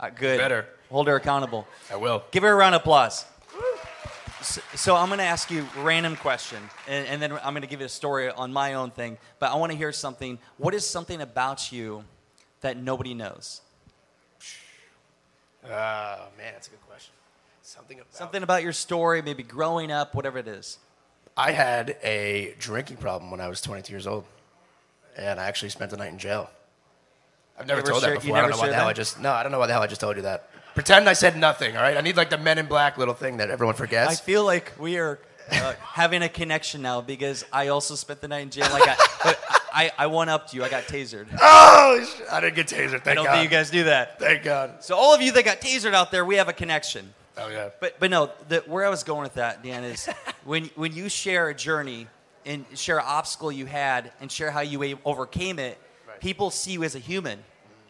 Uh, 0.00 0.10
good. 0.18 0.38
Better. 0.38 0.66
Hold 0.90 1.06
her 1.08 1.16
accountable. 1.16 1.68
I 1.92 1.96
will. 1.96 2.22
Give 2.30 2.42
her 2.42 2.50
a 2.50 2.54
round 2.54 2.74
of 2.74 2.80
applause. 2.80 3.26
So, 4.42 4.62
so 4.74 4.96
I'm 4.96 5.08
going 5.08 5.18
to 5.18 5.24
ask 5.24 5.50
you 5.50 5.66
a 5.76 5.82
random 5.82 6.16
question, 6.16 6.58
and, 6.88 7.06
and 7.06 7.20
then 7.20 7.32
I'm 7.32 7.52
going 7.52 7.60
to 7.60 7.68
give 7.68 7.80
you 7.80 7.86
a 7.86 7.90
story 7.90 8.30
on 8.30 8.52
my 8.52 8.74
own 8.74 8.90
thing. 8.90 9.18
But 9.38 9.52
I 9.52 9.56
want 9.56 9.70
to 9.72 9.76
hear 9.76 9.92
something. 9.92 10.38
What 10.56 10.74
is 10.74 10.86
something 10.86 11.20
about 11.20 11.70
you 11.70 12.04
that 12.62 12.78
nobody 12.78 13.12
knows? 13.12 13.60
Oh, 15.62 15.68
man, 15.68 16.52
that's 16.54 16.68
a 16.68 16.70
good 16.70 16.80
question. 16.88 17.12
Something 17.60 18.00
about. 18.00 18.14
Something 18.14 18.42
about 18.42 18.62
your 18.62 18.72
story, 18.72 19.20
maybe 19.20 19.42
growing 19.42 19.92
up, 19.92 20.14
whatever 20.14 20.38
it 20.38 20.48
is. 20.48 20.78
I 21.36 21.52
had 21.52 21.98
a 22.02 22.54
drinking 22.58 22.96
problem 22.96 23.30
when 23.30 23.42
I 23.42 23.48
was 23.48 23.60
22 23.60 23.92
years 23.92 24.06
old, 24.06 24.24
and 25.16 25.38
I 25.38 25.44
actually 25.44 25.68
spent 25.68 25.90
the 25.90 25.98
night 25.98 26.12
in 26.12 26.18
jail. 26.18 26.48
I've 27.60 27.66
never 27.66 27.80
ever 27.80 27.90
told 27.90 28.02
share- 28.02 28.14
that 28.14 28.24
you 28.24 28.32
before. 28.32 28.36
I 28.38 28.40
don't 28.42 28.50
know 28.50 28.56
why 28.58 28.68
the 28.68 28.74
hell 28.74 28.84
that? 28.86 28.90
I 28.90 28.94
just 28.94 29.20
no. 29.20 29.32
I 29.32 29.42
don't 29.42 29.52
know 29.52 29.58
why 29.58 29.66
the 29.66 29.72
hell 29.74 29.82
I 29.82 29.86
just 29.86 30.00
told 30.00 30.16
you 30.16 30.22
that. 30.22 30.48
Pretend 30.74 31.08
I 31.08 31.12
said 31.12 31.36
nothing. 31.36 31.76
All 31.76 31.82
right. 31.82 31.96
I 31.96 32.00
need 32.00 32.16
like 32.16 32.30
the 32.30 32.38
Men 32.38 32.56
in 32.58 32.66
Black 32.66 32.96
little 32.96 33.14
thing 33.14 33.36
that 33.38 33.50
everyone 33.50 33.74
forgets. 33.74 34.10
I 34.10 34.14
feel 34.14 34.44
like 34.44 34.72
we 34.78 34.98
are 34.98 35.18
uh, 35.50 35.74
having 35.80 36.22
a 36.22 36.28
connection 36.28 36.80
now 36.80 37.00
because 37.00 37.44
I 37.52 37.68
also 37.68 37.94
spent 37.96 38.20
the 38.20 38.28
night 38.28 38.40
in 38.42 38.50
jail. 38.50 38.68
I 38.70 38.78
got, 38.78 38.98
but 39.24 39.40
I, 39.74 39.90
I 39.98 40.06
one 40.06 40.28
upped 40.28 40.54
you. 40.54 40.62
I 40.64 40.68
got 40.68 40.84
tasered. 40.84 41.26
oh, 41.40 42.06
I 42.30 42.40
didn't 42.40 42.54
get 42.54 42.68
tasered. 42.68 43.02
Thank 43.02 43.08
I 43.08 43.14
don't 43.14 43.24
God. 43.26 43.32
think 43.32 43.44
you 43.44 43.50
guys 43.50 43.70
do 43.70 43.84
that. 43.84 44.18
Thank 44.20 44.44
God. 44.44 44.82
So 44.84 44.96
all 44.96 45.12
of 45.14 45.20
you 45.20 45.32
that 45.32 45.44
got 45.44 45.60
tasered 45.60 45.92
out 45.92 46.10
there, 46.12 46.24
we 46.24 46.36
have 46.36 46.48
a 46.48 46.52
connection. 46.52 47.12
Oh 47.36 47.48
yeah. 47.48 47.70
But 47.80 47.98
but 47.98 48.10
no, 48.10 48.30
the, 48.48 48.60
where 48.60 48.86
I 48.86 48.90
was 48.90 49.02
going 49.02 49.22
with 49.24 49.34
that, 49.34 49.62
Dan, 49.62 49.82
is 49.84 50.08
when 50.44 50.66
when 50.76 50.94
you 50.94 51.08
share 51.08 51.48
a 51.48 51.54
journey 51.54 52.06
and 52.46 52.64
share 52.74 52.98
an 52.98 53.04
obstacle 53.06 53.50
you 53.52 53.66
had 53.66 54.12
and 54.20 54.30
share 54.30 54.50
how 54.50 54.60
you 54.60 54.98
overcame 55.04 55.58
it, 55.58 55.78
Right. 56.08 56.20
people 56.20 56.50
see 56.50 56.72
you 56.72 56.84
as 56.84 56.94
a 56.94 56.98
human. 56.98 57.38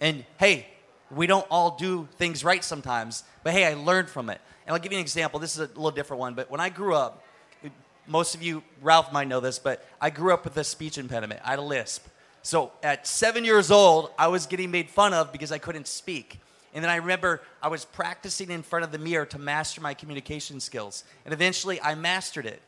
And 0.01 0.25
hey, 0.39 0.67
we 1.11 1.27
don't 1.27 1.47
all 1.51 1.77
do 1.77 2.09
things 2.17 2.45
right 2.45 2.65
sometimes, 2.65 3.25
but 3.43 3.53
hey, 3.53 3.67
I 3.67 3.75
learned 3.75 4.09
from 4.09 4.31
it. 4.31 4.41
And 4.67 4.75
I'll 4.75 4.81
give 4.81 4.93
you 4.93 4.99
an 4.99 5.03
example. 5.03 5.41
This 5.41 5.57
is 5.57 5.61
a 5.61 5.67
little 5.75 5.91
different 5.91 6.21
one, 6.21 6.35
but 6.35 6.51
when 6.51 6.61
I 6.61 6.69
grew 6.69 6.95
up, 6.95 7.25
most 8.07 8.35
of 8.35 8.43
you, 8.43 8.63
Ralph 8.83 9.13
might 9.13 9.29
know 9.29 9.41
this, 9.41 9.59
but 9.59 9.87
I 10.01 10.11
grew 10.11 10.33
up 10.33 10.45
with 10.45 10.57
a 10.57 10.65
speech 10.65 10.99
impediment. 10.99 11.41
I 11.45 11.51
had 11.51 11.59
a 11.59 11.63
lisp. 11.63 12.07
So 12.43 12.73
at 12.83 13.07
seven 13.07 13.45
years 13.45 13.71
old, 13.71 14.11
I 14.19 14.29
was 14.29 14.47
getting 14.47 14.71
made 14.71 14.89
fun 14.89 15.13
of 15.13 15.31
because 15.31 15.53
I 15.53 15.59
couldn't 15.59 15.87
speak. 15.87 16.41
And 16.73 16.83
then 16.83 16.91
I 16.91 16.97
remember 16.97 17.43
I 17.63 17.69
was 17.69 17.85
practicing 17.85 18.51
in 18.51 18.63
front 18.63 18.85
of 18.85 18.93
the 18.93 18.99
mirror 18.99 19.27
to 19.27 19.39
master 19.39 19.81
my 19.81 19.95
communication 19.95 20.61
skills. 20.61 21.05
And 21.25 21.35
eventually 21.35 21.81
I 21.81 21.95
mastered 21.95 22.47
it. 22.47 22.63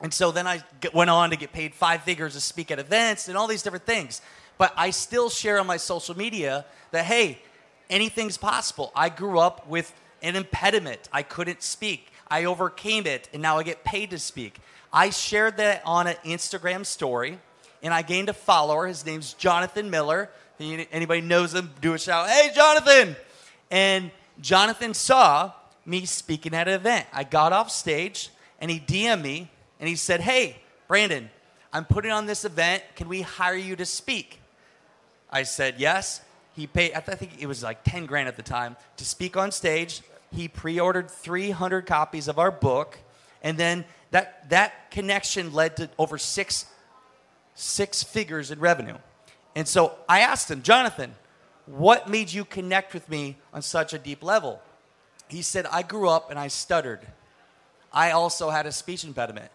And 0.00 0.14
so 0.14 0.30
then 0.30 0.46
I 0.46 0.62
went 0.94 1.10
on 1.10 1.30
to 1.30 1.36
get 1.36 1.52
paid 1.52 1.74
five 1.74 2.02
figures 2.02 2.32
to 2.34 2.40
speak 2.40 2.70
at 2.70 2.78
events 2.78 3.28
and 3.28 3.36
all 3.36 3.46
these 3.46 3.62
different 3.62 3.84
things. 3.84 4.22
But 4.60 4.74
I 4.76 4.90
still 4.90 5.30
share 5.30 5.58
on 5.58 5.66
my 5.66 5.78
social 5.78 6.14
media 6.14 6.66
that, 6.90 7.06
hey, 7.06 7.38
anything's 7.88 8.36
possible. 8.36 8.92
I 8.94 9.08
grew 9.08 9.38
up 9.38 9.66
with 9.66 9.90
an 10.22 10.36
impediment. 10.36 11.08
I 11.10 11.22
couldn't 11.22 11.62
speak. 11.62 12.12
I 12.30 12.44
overcame 12.44 13.06
it, 13.06 13.30
and 13.32 13.40
now 13.40 13.56
I 13.56 13.62
get 13.62 13.84
paid 13.84 14.10
to 14.10 14.18
speak. 14.18 14.60
I 14.92 15.08
shared 15.08 15.56
that 15.56 15.80
on 15.86 16.08
an 16.08 16.16
Instagram 16.26 16.84
story, 16.84 17.38
and 17.82 17.94
I 17.94 18.02
gained 18.02 18.28
a 18.28 18.34
follower. 18.34 18.86
His 18.86 19.06
name's 19.06 19.32
Jonathan 19.32 19.88
Miller. 19.88 20.28
Anybody 20.60 21.22
knows 21.22 21.54
him, 21.54 21.70
do 21.80 21.94
a 21.94 21.98
shout. 21.98 22.28
Hey, 22.28 22.50
Jonathan! 22.54 23.16
And 23.70 24.10
Jonathan 24.42 24.92
saw 24.92 25.52
me 25.86 26.04
speaking 26.04 26.52
at 26.52 26.68
an 26.68 26.74
event. 26.74 27.06
I 27.14 27.24
got 27.24 27.54
off 27.54 27.70
stage, 27.70 28.28
and 28.60 28.70
he 28.70 28.78
DM'd 28.78 29.22
me, 29.22 29.50
and 29.78 29.88
he 29.88 29.96
said, 29.96 30.20
Hey, 30.20 30.58
Brandon, 30.86 31.30
I'm 31.72 31.86
putting 31.86 32.10
on 32.10 32.26
this 32.26 32.44
event. 32.44 32.82
Can 32.94 33.08
we 33.08 33.22
hire 33.22 33.54
you 33.54 33.74
to 33.76 33.86
speak? 33.86 34.39
I 35.30 35.44
said 35.44 35.76
yes. 35.78 36.20
He 36.54 36.66
paid, 36.66 36.92
I 36.94 37.00
think 37.00 37.40
it 37.40 37.46
was 37.46 37.62
like 37.62 37.84
10 37.84 38.06
grand 38.06 38.28
at 38.28 38.36
the 38.36 38.42
time, 38.42 38.76
to 38.96 39.04
speak 39.04 39.36
on 39.36 39.52
stage. 39.52 40.02
He 40.32 40.48
pre 40.48 40.78
ordered 40.78 41.10
300 41.10 41.86
copies 41.86 42.28
of 42.28 42.38
our 42.38 42.50
book. 42.50 42.98
And 43.42 43.56
then 43.56 43.84
that, 44.10 44.50
that 44.50 44.90
connection 44.90 45.52
led 45.52 45.76
to 45.76 45.88
over 45.98 46.18
six, 46.18 46.66
six 47.54 48.02
figures 48.02 48.50
in 48.50 48.58
revenue. 48.58 48.96
And 49.54 49.66
so 49.66 49.94
I 50.08 50.20
asked 50.20 50.50
him, 50.50 50.62
Jonathan, 50.62 51.14
what 51.66 52.08
made 52.08 52.32
you 52.32 52.44
connect 52.44 52.94
with 52.94 53.08
me 53.08 53.38
on 53.52 53.62
such 53.62 53.92
a 53.92 53.98
deep 53.98 54.22
level? 54.22 54.60
He 55.28 55.42
said, 55.42 55.66
I 55.66 55.82
grew 55.82 56.08
up 56.08 56.30
and 56.30 56.38
I 56.38 56.48
stuttered. 56.48 57.06
I 57.92 58.10
also 58.10 58.50
had 58.50 58.66
a 58.66 58.72
speech 58.72 59.04
impediment. 59.04 59.50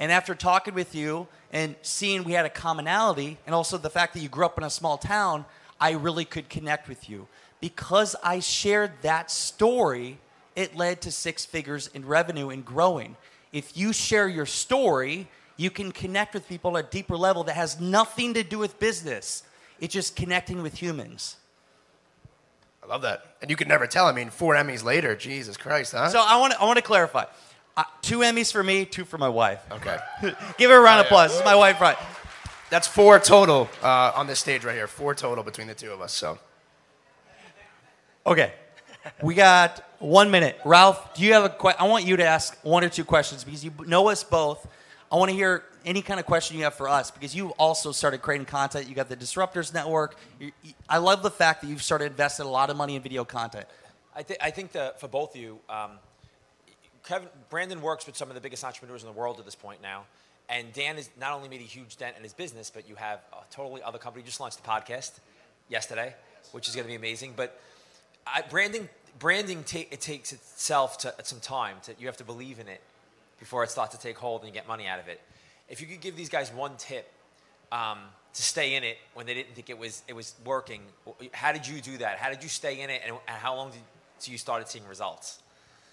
And 0.00 0.10
after 0.10 0.34
talking 0.34 0.74
with 0.74 0.94
you 0.94 1.28
and 1.52 1.76
seeing 1.82 2.24
we 2.24 2.32
had 2.32 2.46
a 2.46 2.50
commonality, 2.50 3.36
and 3.46 3.54
also 3.54 3.76
the 3.76 3.90
fact 3.90 4.14
that 4.14 4.20
you 4.20 4.30
grew 4.30 4.46
up 4.46 4.56
in 4.56 4.64
a 4.64 4.70
small 4.70 4.96
town, 4.96 5.44
I 5.78 5.92
really 5.92 6.24
could 6.24 6.48
connect 6.48 6.88
with 6.88 7.08
you. 7.08 7.28
Because 7.60 8.16
I 8.24 8.40
shared 8.40 8.92
that 9.02 9.30
story, 9.30 10.18
it 10.56 10.74
led 10.74 11.02
to 11.02 11.12
six 11.12 11.44
figures 11.44 11.88
in 11.88 12.06
revenue 12.06 12.48
and 12.48 12.64
growing. 12.64 13.16
If 13.52 13.76
you 13.76 13.92
share 13.92 14.26
your 14.26 14.46
story, 14.46 15.28
you 15.58 15.70
can 15.70 15.92
connect 15.92 16.32
with 16.32 16.48
people 16.48 16.78
at 16.78 16.86
a 16.86 16.88
deeper 16.88 17.16
level 17.16 17.44
that 17.44 17.54
has 17.54 17.78
nothing 17.78 18.32
to 18.34 18.42
do 18.42 18.58
with 18.58 18.78
business. 18.78 19.42
It's 19.80 19.92
just 19.92 20.16
connecting 20.16 20.62
with 20.62 20.80
humans. 20.80 21.36
I 22.82 22.86
love 22.86 23.02
that. 23.02 23.36
And 23.42 23.50
you 23.50 23.56
could 23.56 23.68
never 23.68 23.86
tell. 23.86 24.06
I 24.06 24.12
mean, 24.12 24.30
four 24.30 24.54
Emmys 24.54 24.82
later. 24.82 25.14
Jesus 25.14 25.58
Christ, 25.58 25.92
huh? 25.92 26.08
So 26.08 26.24
I 26.26 26.36
want 26.38 26.54
to 26.54 26.60
I 26.60 26.64
want 26.64 26.76
to 26.76 26.82
clarify. 26.82 27.24
Uh, 27.76 27.84
two 28.02 28.18
Emmys 28.18 28.52
for 28.52 28.62
me, 28.62 28.84
two 28.84 29.04
for 29.04 29.16
my 29.18 29.28
wife. 29.28 29.60
okay. 29.72 29.98
Give 30.58 30.70
her 30.70 30.76
a 30.76 30.80
round 30.80 31.00
of 31.00 31.06
Oh, 31.06 31.08
yeah. 31.08 31.24
applause. 31.24 31.30
This 31.30 31.38
is 31.40 31.44
my 31.44 31.54
wife, 31.54 31.80
right? 31.80 31.96
That's 32.68 32.86
four 32.86 33.18
total 33.18 33.68
uh, 33.82 34.12
on 34.14 34.26
this 34.26 34.38
stage 34.40 34.64
right 34.64 34.74
here. 34.74 34.86
Four 34.86 35.14
total 35.14 35.42
between 35.44 35.66
the 35.66 35.74
two 35.74 35.92
of 35.92 36.00
us. 36.00 36.12
So 36.12 36.38
Okay. 38.26 38.52
We 39.22 39.34
got 39.34 39.82
one 39.98 40.30
minute. 40.30 40.58
Ralph, 40.64 41.14
do 41.14 41.22
you 41.24 41.32
have 41.32 41.44
a 41.44 41.48
question? 41.48 41.80
I 41.82 41.88
want 41.88 42.04
you 42.04 42.16
to 42.18 42.24
ask 42.24 42.56
one 42.62 42.84
or 42.84 42.90
two 42.90 43.04
questions 43.04 43.44
because 43.44 43.64
you 43.64 43.72
know 43.86 44.08
us 44.08 44.22
both. 44.22 44.66
I 45.10 45.16
want 45.16 45.30
to 45.30 45.34
hear 45.34 45.64
any 45.86 46.02
kind 46.02 46.20
of 46.20 46.26
question 46.26 46.58
you 46.58 46.64
have 46.64 46.74
for 46.74 46.86
us 46.88 47.10
because 47.10 47.34
you 47.34 47.48
also 47.58 47.92
started 47.92 48.20
creating 48.20 48.44
content. 48.46 48.88
You 48.88 48.94
got 48.94 49.08
the 49.08 49.16
Disruptors 49.16 49.72
Network. 49.72 50.16
You, 50.38 50.52
you, 50.62 50.74
I 50.88 50.98
love 50.98 51.22
the 51.22 51.30
fact 51.30 51.62
that 51.62 51.68
you've 51.68 51.82
started 51.82 52.06
investing 52.12 52.44
a 52.44 52.50
lot 52.50 52.68
of 52.68 52.76
money 52.76 52.94
in 52.94 53.02
video 53.02 53.24
content. 53.24 53.66
I, 54.14 54.22
th- 54.22 54.38
I 54.42 54.50
think 54.50 54.72
that 54.72 55.00
for 55.00 55.08
both 55.08 55.34
of 55.34 55.40
you, 55.40 55.58
um, 55.70 55.92
Kevin, 57.04 57.28
Brandon 57.48 57.80
works 57.80 58.06
with 58.06 58.16
some 58.16 58.28
of 58.28 58.34
the 58.34 58.40
biggest 58.40 58.64
entrepreneurs 58.64 59.02
in 59.02 59.08
the 59.08 59.18
world 59.18 59.38
at 59.38 59.44
this 59.44 59.54
point 59.54 59.82
now. 59.82 60.04
And 60.48 60.72
Dan 60.72 60.96
has 60.96 61.08
not 61.18 61.32
only 61.32 61.48
made 61.48 61.60
a 61.60 61.64
huge 61.64 61.96
dent 61.96 62.16
in 62.16 62.24
his 62.24 62.32
business, 62.32 62.70
but 62.70 62.88
you 62.88 62.96
have 62.96 63.20
a 63.32 63.54
totally 63.54 63.82
other 63.82 63.98
company. 63.98 64.22
You 64.22 64.26
just 64.26 64.40
launched 64.40 64.62
the 64.62 64.68
podcast 64.68 65.12
yesterday, 65.68 66.14
which 66.52 66.68
is 66.68 66.74
going 66.74 66.84
to 66.84 66.88
be 66.88 66.96
amazing. 66.96 67.34
But 67.36 67.58
I, 68.26 68.42
branding, 68.42 68.88
branding 69.18 69.62
ta- 69.62 69.88
it 69.90 70.00
takes 70.00 70.32
itself 70.32 70.98
to 70.98 71.14
some 71.22 71.40
time. 71.40 71.76
To, 71.84 71.94
you 71.98 72.06
have 72.06 72.16
to 72.16 72.24
believe 72.24 72.58
in 72.58 72.66
it 72.66 72.80
before 73.38 73.62
it 73.64 73.70
starts 73.70 73.94
to 73.94 74.00
take 74.00 74.18
hold 74.18 74.42
and 74.42 74.48
you 74.48 74.54
get 74.54 74.66
money 74.66 74.86
out 74.86 74.98
of 74.98 75.08
it. 75.08 75.20
If 75.68 75.80
you 75.80 75.86
could 75.86 76.00
give 76.00 76.16
these 76.16 76.28
guys 76.28 76.52
one 76.52 76.72
tip 76.78 77.10
um, 77.70 77.98
to 78.34 78.42
stay 78.42 78.74
in 78.74 78.82
it 78.84 78.98
when 79.14 79.26
they 79.26 79.34
didn't 79.34 79.54
think 79.54 79.70
it 79.70 79.78
was 79.78 80.02
it 80.08 80.14
was 80.14 80.34
working, 80.44 80.82
how 81.32 81.52
did 81.52 81.66
you 81.66 81.80
do 81.80 81.98
that? 81.98 82.18
How 82.18 82.28
did 82.28 82.42
you 82.42 82.48
stay 82.48 82.80
in 82.80 82.90
it, 82.90 83.02
and, 83.04 83.16
how 83.26 83.54
long 83.54 83.70
did 83.70 83.80
so 84.18 84.32
you 84.32 84.38
started 84.38 84.68
seeing 84.68 84.86
results? 84.86 85.38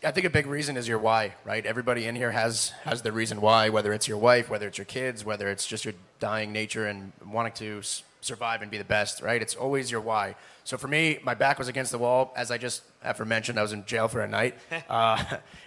I 0.03 0.11
think 0.11 0.27
a 0.27 0.29
big 0.29 0.45
reason 0.45 0.77
is 0.77 0.87
your 0.87 0.99
why, 0.99 1.33
right? 1.43 1.65
Everybody 1.65 2.05
in 2.05 2.15
here 2.15 2.31
has 2.31 2.69
has 2.83 3.01
the 3.01 3.11
reason 3.11 3.41
why, 3.41 3.69
whether 3.69 3.91
it's 3.93 4.07
your 4.07 4.19
wife, 4.19 4.47
whether 4.49 4.67
it's 4.67 4.77
your 4.77 4.85
kids, 4.85 5.25
whether 5.25 5.49
it's 5.49 5.65
just 5.65 5.85
your 5.85 5.95
dying 6.19 6.51
nature 6.51 6.85
and 6.85 7.11
wanting 7.25 7.53
to 7.53 7.79
s- 7.79 8.03
survive 8.21 8.61
and 8.61 8.69
be 8.69 8.77
the 8.77 8.83
best, 8.83 9.23
right? 9.23 9.41
It's 9.41 9.55
always 9.55 9.89
your 9.89 10.01
why. 10.01 10.35
So 10.65 10.77
for 10.77 10.87
me, 10.87 11.17
my 11.23 11.33
back 11.33 11.57
was 11.57 11.67
against 11.67 11.91
the 11.91 11.97
wall, 11.97 12.31
as 12.35 12.51
I 12.51 12.59
just 12.59 12.83
aforementioned. 13.03 13.57
I 13.57 13.63
was 13.63 13.73
in 13.73 13.85
jail 13.85 14.07
for 14.07 14.21
a 14.21 14.27
night, 14.27 14.55
uh, 14.89 15.23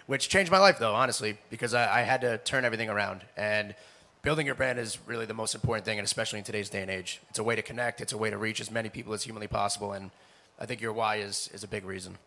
which 0.07 0.29
changed 0.29 0.53
my 0.53 0.59
life, 0.59 0.79
though, 0.79 0.95
honestly, 0.95 1.39
because 1.51 1.75
I, 1.75 2.01
I 2.01 2.03
had 2.03 2.21
to 2.21 2.39
turn 2.39 2.65
everything 2.65 2.89
around. 2.89 3.23
And 3.37 3.75
building 4.23 4.47
your 4.47 4.55
brand 4.55 4.79
is 4.79 4.99
really 5.07 5.27
the 5.27 5.35
most 5.35 5.57
important 5.57 5.85
thing, 5.85 5.99
and 5.99 6.05
especially 6.05 6.39
in 6.39 6.45
today's 6.45 6.71
day 6.71 6.83
and 6.83 6.91
age, 6.91 7.21
it's 7.31 7.41
a 7.41 7.45
way 7.45 7.57
to 7.57 7.63
connect, 7.63 8.01
it's 8.01 8.13
a 8.13 8.19
way 8.19 8.31
to 8.31 8.39
reach 8.39 8.61
as 8.61 8.71
many 8.71 8.91
people 8.91 9.13
as 9.13 9.25
humanly 9.25 9.49
possible, 9.49 9.93
and 9.93 10.11
I 10.59 10.67
think 10.67 10.81
your 10.81 10.93
why 10.93 11.17
is 11.17 11.51
is 11.53 11.65
a 11.65 11.69
big 11.69 11.85
reason. 11.85 12.19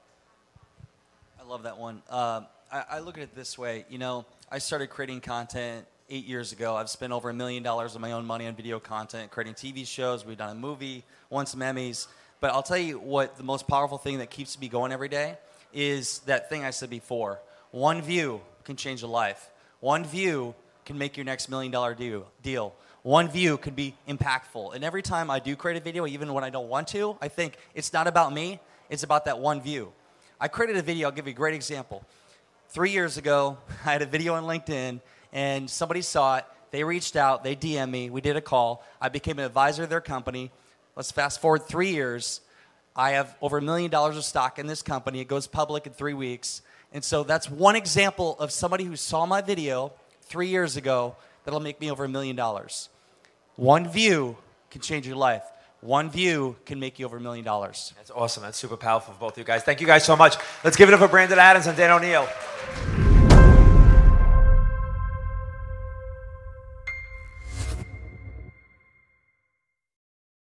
Love 1.54 1.62
that 1.62 1.78
one. 1.78 2.02
Um, 2.10 2.48
I, 2.72 2.84
I 2.94 3.00
look 3.02 3.16
at 3.16 3.24
it 3.24 3.36
this 3.36 3.60
way. 3.60 3.86
You 3.88 4.00
know, 4.00 4.26
I 4.52 4.58
started 4.58 4.88
creating 4.90 5.22
content 5.22 5.86
eight 6.10 6.26
years 6.26 6.52
ago. 6.52 6.76
I've 6.76 6.90
spent 6.90 7.14
over 7.14 7.30
a 7.30 7.34
million 7.34 7.62
dollars 7.62 7.94
of 7.94 8.02
my 8.02 8.14
own 8.14 8.26
money 8.26 8.48
on 8.48 8.56
video 8.56 8.80
content, 8.80 9.30
creating 9.30 9.54
TV 9.54 9.86
shows. 9.86 10.26
We've 10.26 10.36
done 10.36 10.50
a 10.50 10.60
movie, 10.60 11.04
won 11.30 11.46
some 11.46 11.60
Emmys. 11.60 12.08
But 12.40 12.54
I'll 12.54 12.64
tell 12.64 12.80
you 12.80 12.98
what 12.98 13.38
the 13.38 13.44
most 13.44 13.68
powerful 13.68 14.00
thing 14.00 14.18
that 14.18 14.32
keeps 14.32 14.60
me 14.60 14.68
going 14.68 14.92
every 14.92 15.10
day 15.10 15.38
is 15.72 16.22
that 16.26 16.50
thing 16.50 16.66
I 16.66 16.72
said 16.72 16.90
before. 16.90 17.40
One 17.70 18.02
view 18.02 18.42
can 18.64 18.76
change 18.76 19.04
a 19.04 19.08
life. 19.08 19.52
One 19.80 20.06
view 20.06 20.56
can 20.86 20.98
make 20.98 21.18
your 21.18 21.24
next 21.24 21.50
million 21.50 21.72
dollar 21.72 21.96
deal. 22.42 22.74
One 23.04 23.30
view 23.30 23.60
could 23.60 23.76
be 23.76 23.94
impactful. 24.10 24.74
And 24.74 24.84
every 24.84 25.04
time 25.04 25.30
I 25.30 25.38
do 25.38 25.56
create 25.56 25.78
a 25.78 25.84
video, 25.84 26.08
even 26.08 26.34
when 26.34 26.44
I 26.44 26.50
don't 26.50 26.68
want 26.68 26.88
to, 26.88 27.16
I 27.22 27.28
think 27.28 27.58
it's 27.76 27.94
not 27.94 28.08
about 28.08 28.34
me, 28.34 28.60
it's 28.90 29.04
about 29.04 29.26
that 29.26 29.38
one 29.38 29.62
view. 29.62 29.94
I 30.44 30.50
created 30.50 30.76
a 30.76 30.82
video, 30.82 31.08
I'll 31.08 31.16
give 31.16 31.26
you 31.26 31.32
a 31.32 31.36
great 31.36 31.54
example. 31.54 32.04
Three 32.68 32.92
years 32.92 33.16
ago, 33.16 33.58
I 33.86 33.94
had 33.94 34.02
a 34.02 34.06
video 34.06 34.34
on 34.34 34.44
LinkedIn, 34.44 35.00
and 35.32 35.70
somebody 35.70 36.02
saw 36.02 36.36
it. 36.36 36.46
They 36.72 36.84
reached 36.84 37.16
out, 37.16 37.46
they 37.46 37.56
DM 37.56 37.90
me, 37.90 38.10
we 38.10 38.20
did 38.20 38.36
a 38.36 38.42
call. 38.42 38.84
I 39.00 39.08
became 39.08 39.40
an 39.40 39.46
advisor 39.46 39.84
of 39.84 39.90
their 39.90 40.02
company. 40.02 40.52
Let's 40.98 41.14
fast 41.14 41.40
forward 41.40 41.64
three 41.64 41.92
years. 41.92 42.42
I 42.94 43.12
have 43.12 43.38
over 43.42 43.60
a 43.60 43.62
million 43.62 43.90
dollars 43.90 44.18
of 44.18 44.26
stock 44.26 44.60
in 44.60 44.68
this 44.68 44.82
company. 44.82 45.22
It 45.22 45.30
goes 45.30 45.48
public 45.48 45.88
in 45.88 45.94
three 45.94 46.14
weeks. 46.14 46.62
And 46.92 47.06
so 47.06 47.24
that's 47.24 47.50
one 47.50 47.78
example 47.78 48.38
of 48.38 48.52
somebody 48.52 48.84
who 48.84 48.98
saw 48.98 49.26
my 49.26 49.40
video 49.40 49.94
three 50.24 50.50
years 50.50 50.76
ago 50.76 51.16
that'll 51.46 51.62
make 51.62 51.80
me 51.80 51.90
over 51.90 52.04
a 52.04 52.10
million 52.10 52.36
dollars. 52.36 52.90
One 53.56 53.88
view 53.88 54.36
can 54.72 54.82
change 54.82 55.08
your 55.08 55.16
life. 55.16 55.44
One 55.84 56.10
view 56.10 56.56
can 56.66 56.80
make 56.80 56.98
you 56.98 57.06
over 57.06 57.18
a 57.18 57.22
million 57.22 57.44
dollars. 57.44 57.94
That's 57.98 58.10
awesome. 58.10 58.42
That's 58.42 58.58
super 58.58 58.78
powerful 58.78 59.14
for 59.14 59.20
both 59.20 59.34
of 59.34 59.38
you 59.40 59.44
guys. 59.44 59.64
Thank 59.64 59.82
you 59.82 59.88
guys 59.88 60.06
so 60.06 60.16
much. 60.16 60.38
Let's 60.64 60.78
give 60.78 60.88
it 60.88 60.94
up 60.94 61.02
for 61.02 61.10
Brandon 61.10 61.38
Adams 61.38 61.68
and 61.68 61.76
Dan 61.76 61.92
O'Neil. 61.92 62.28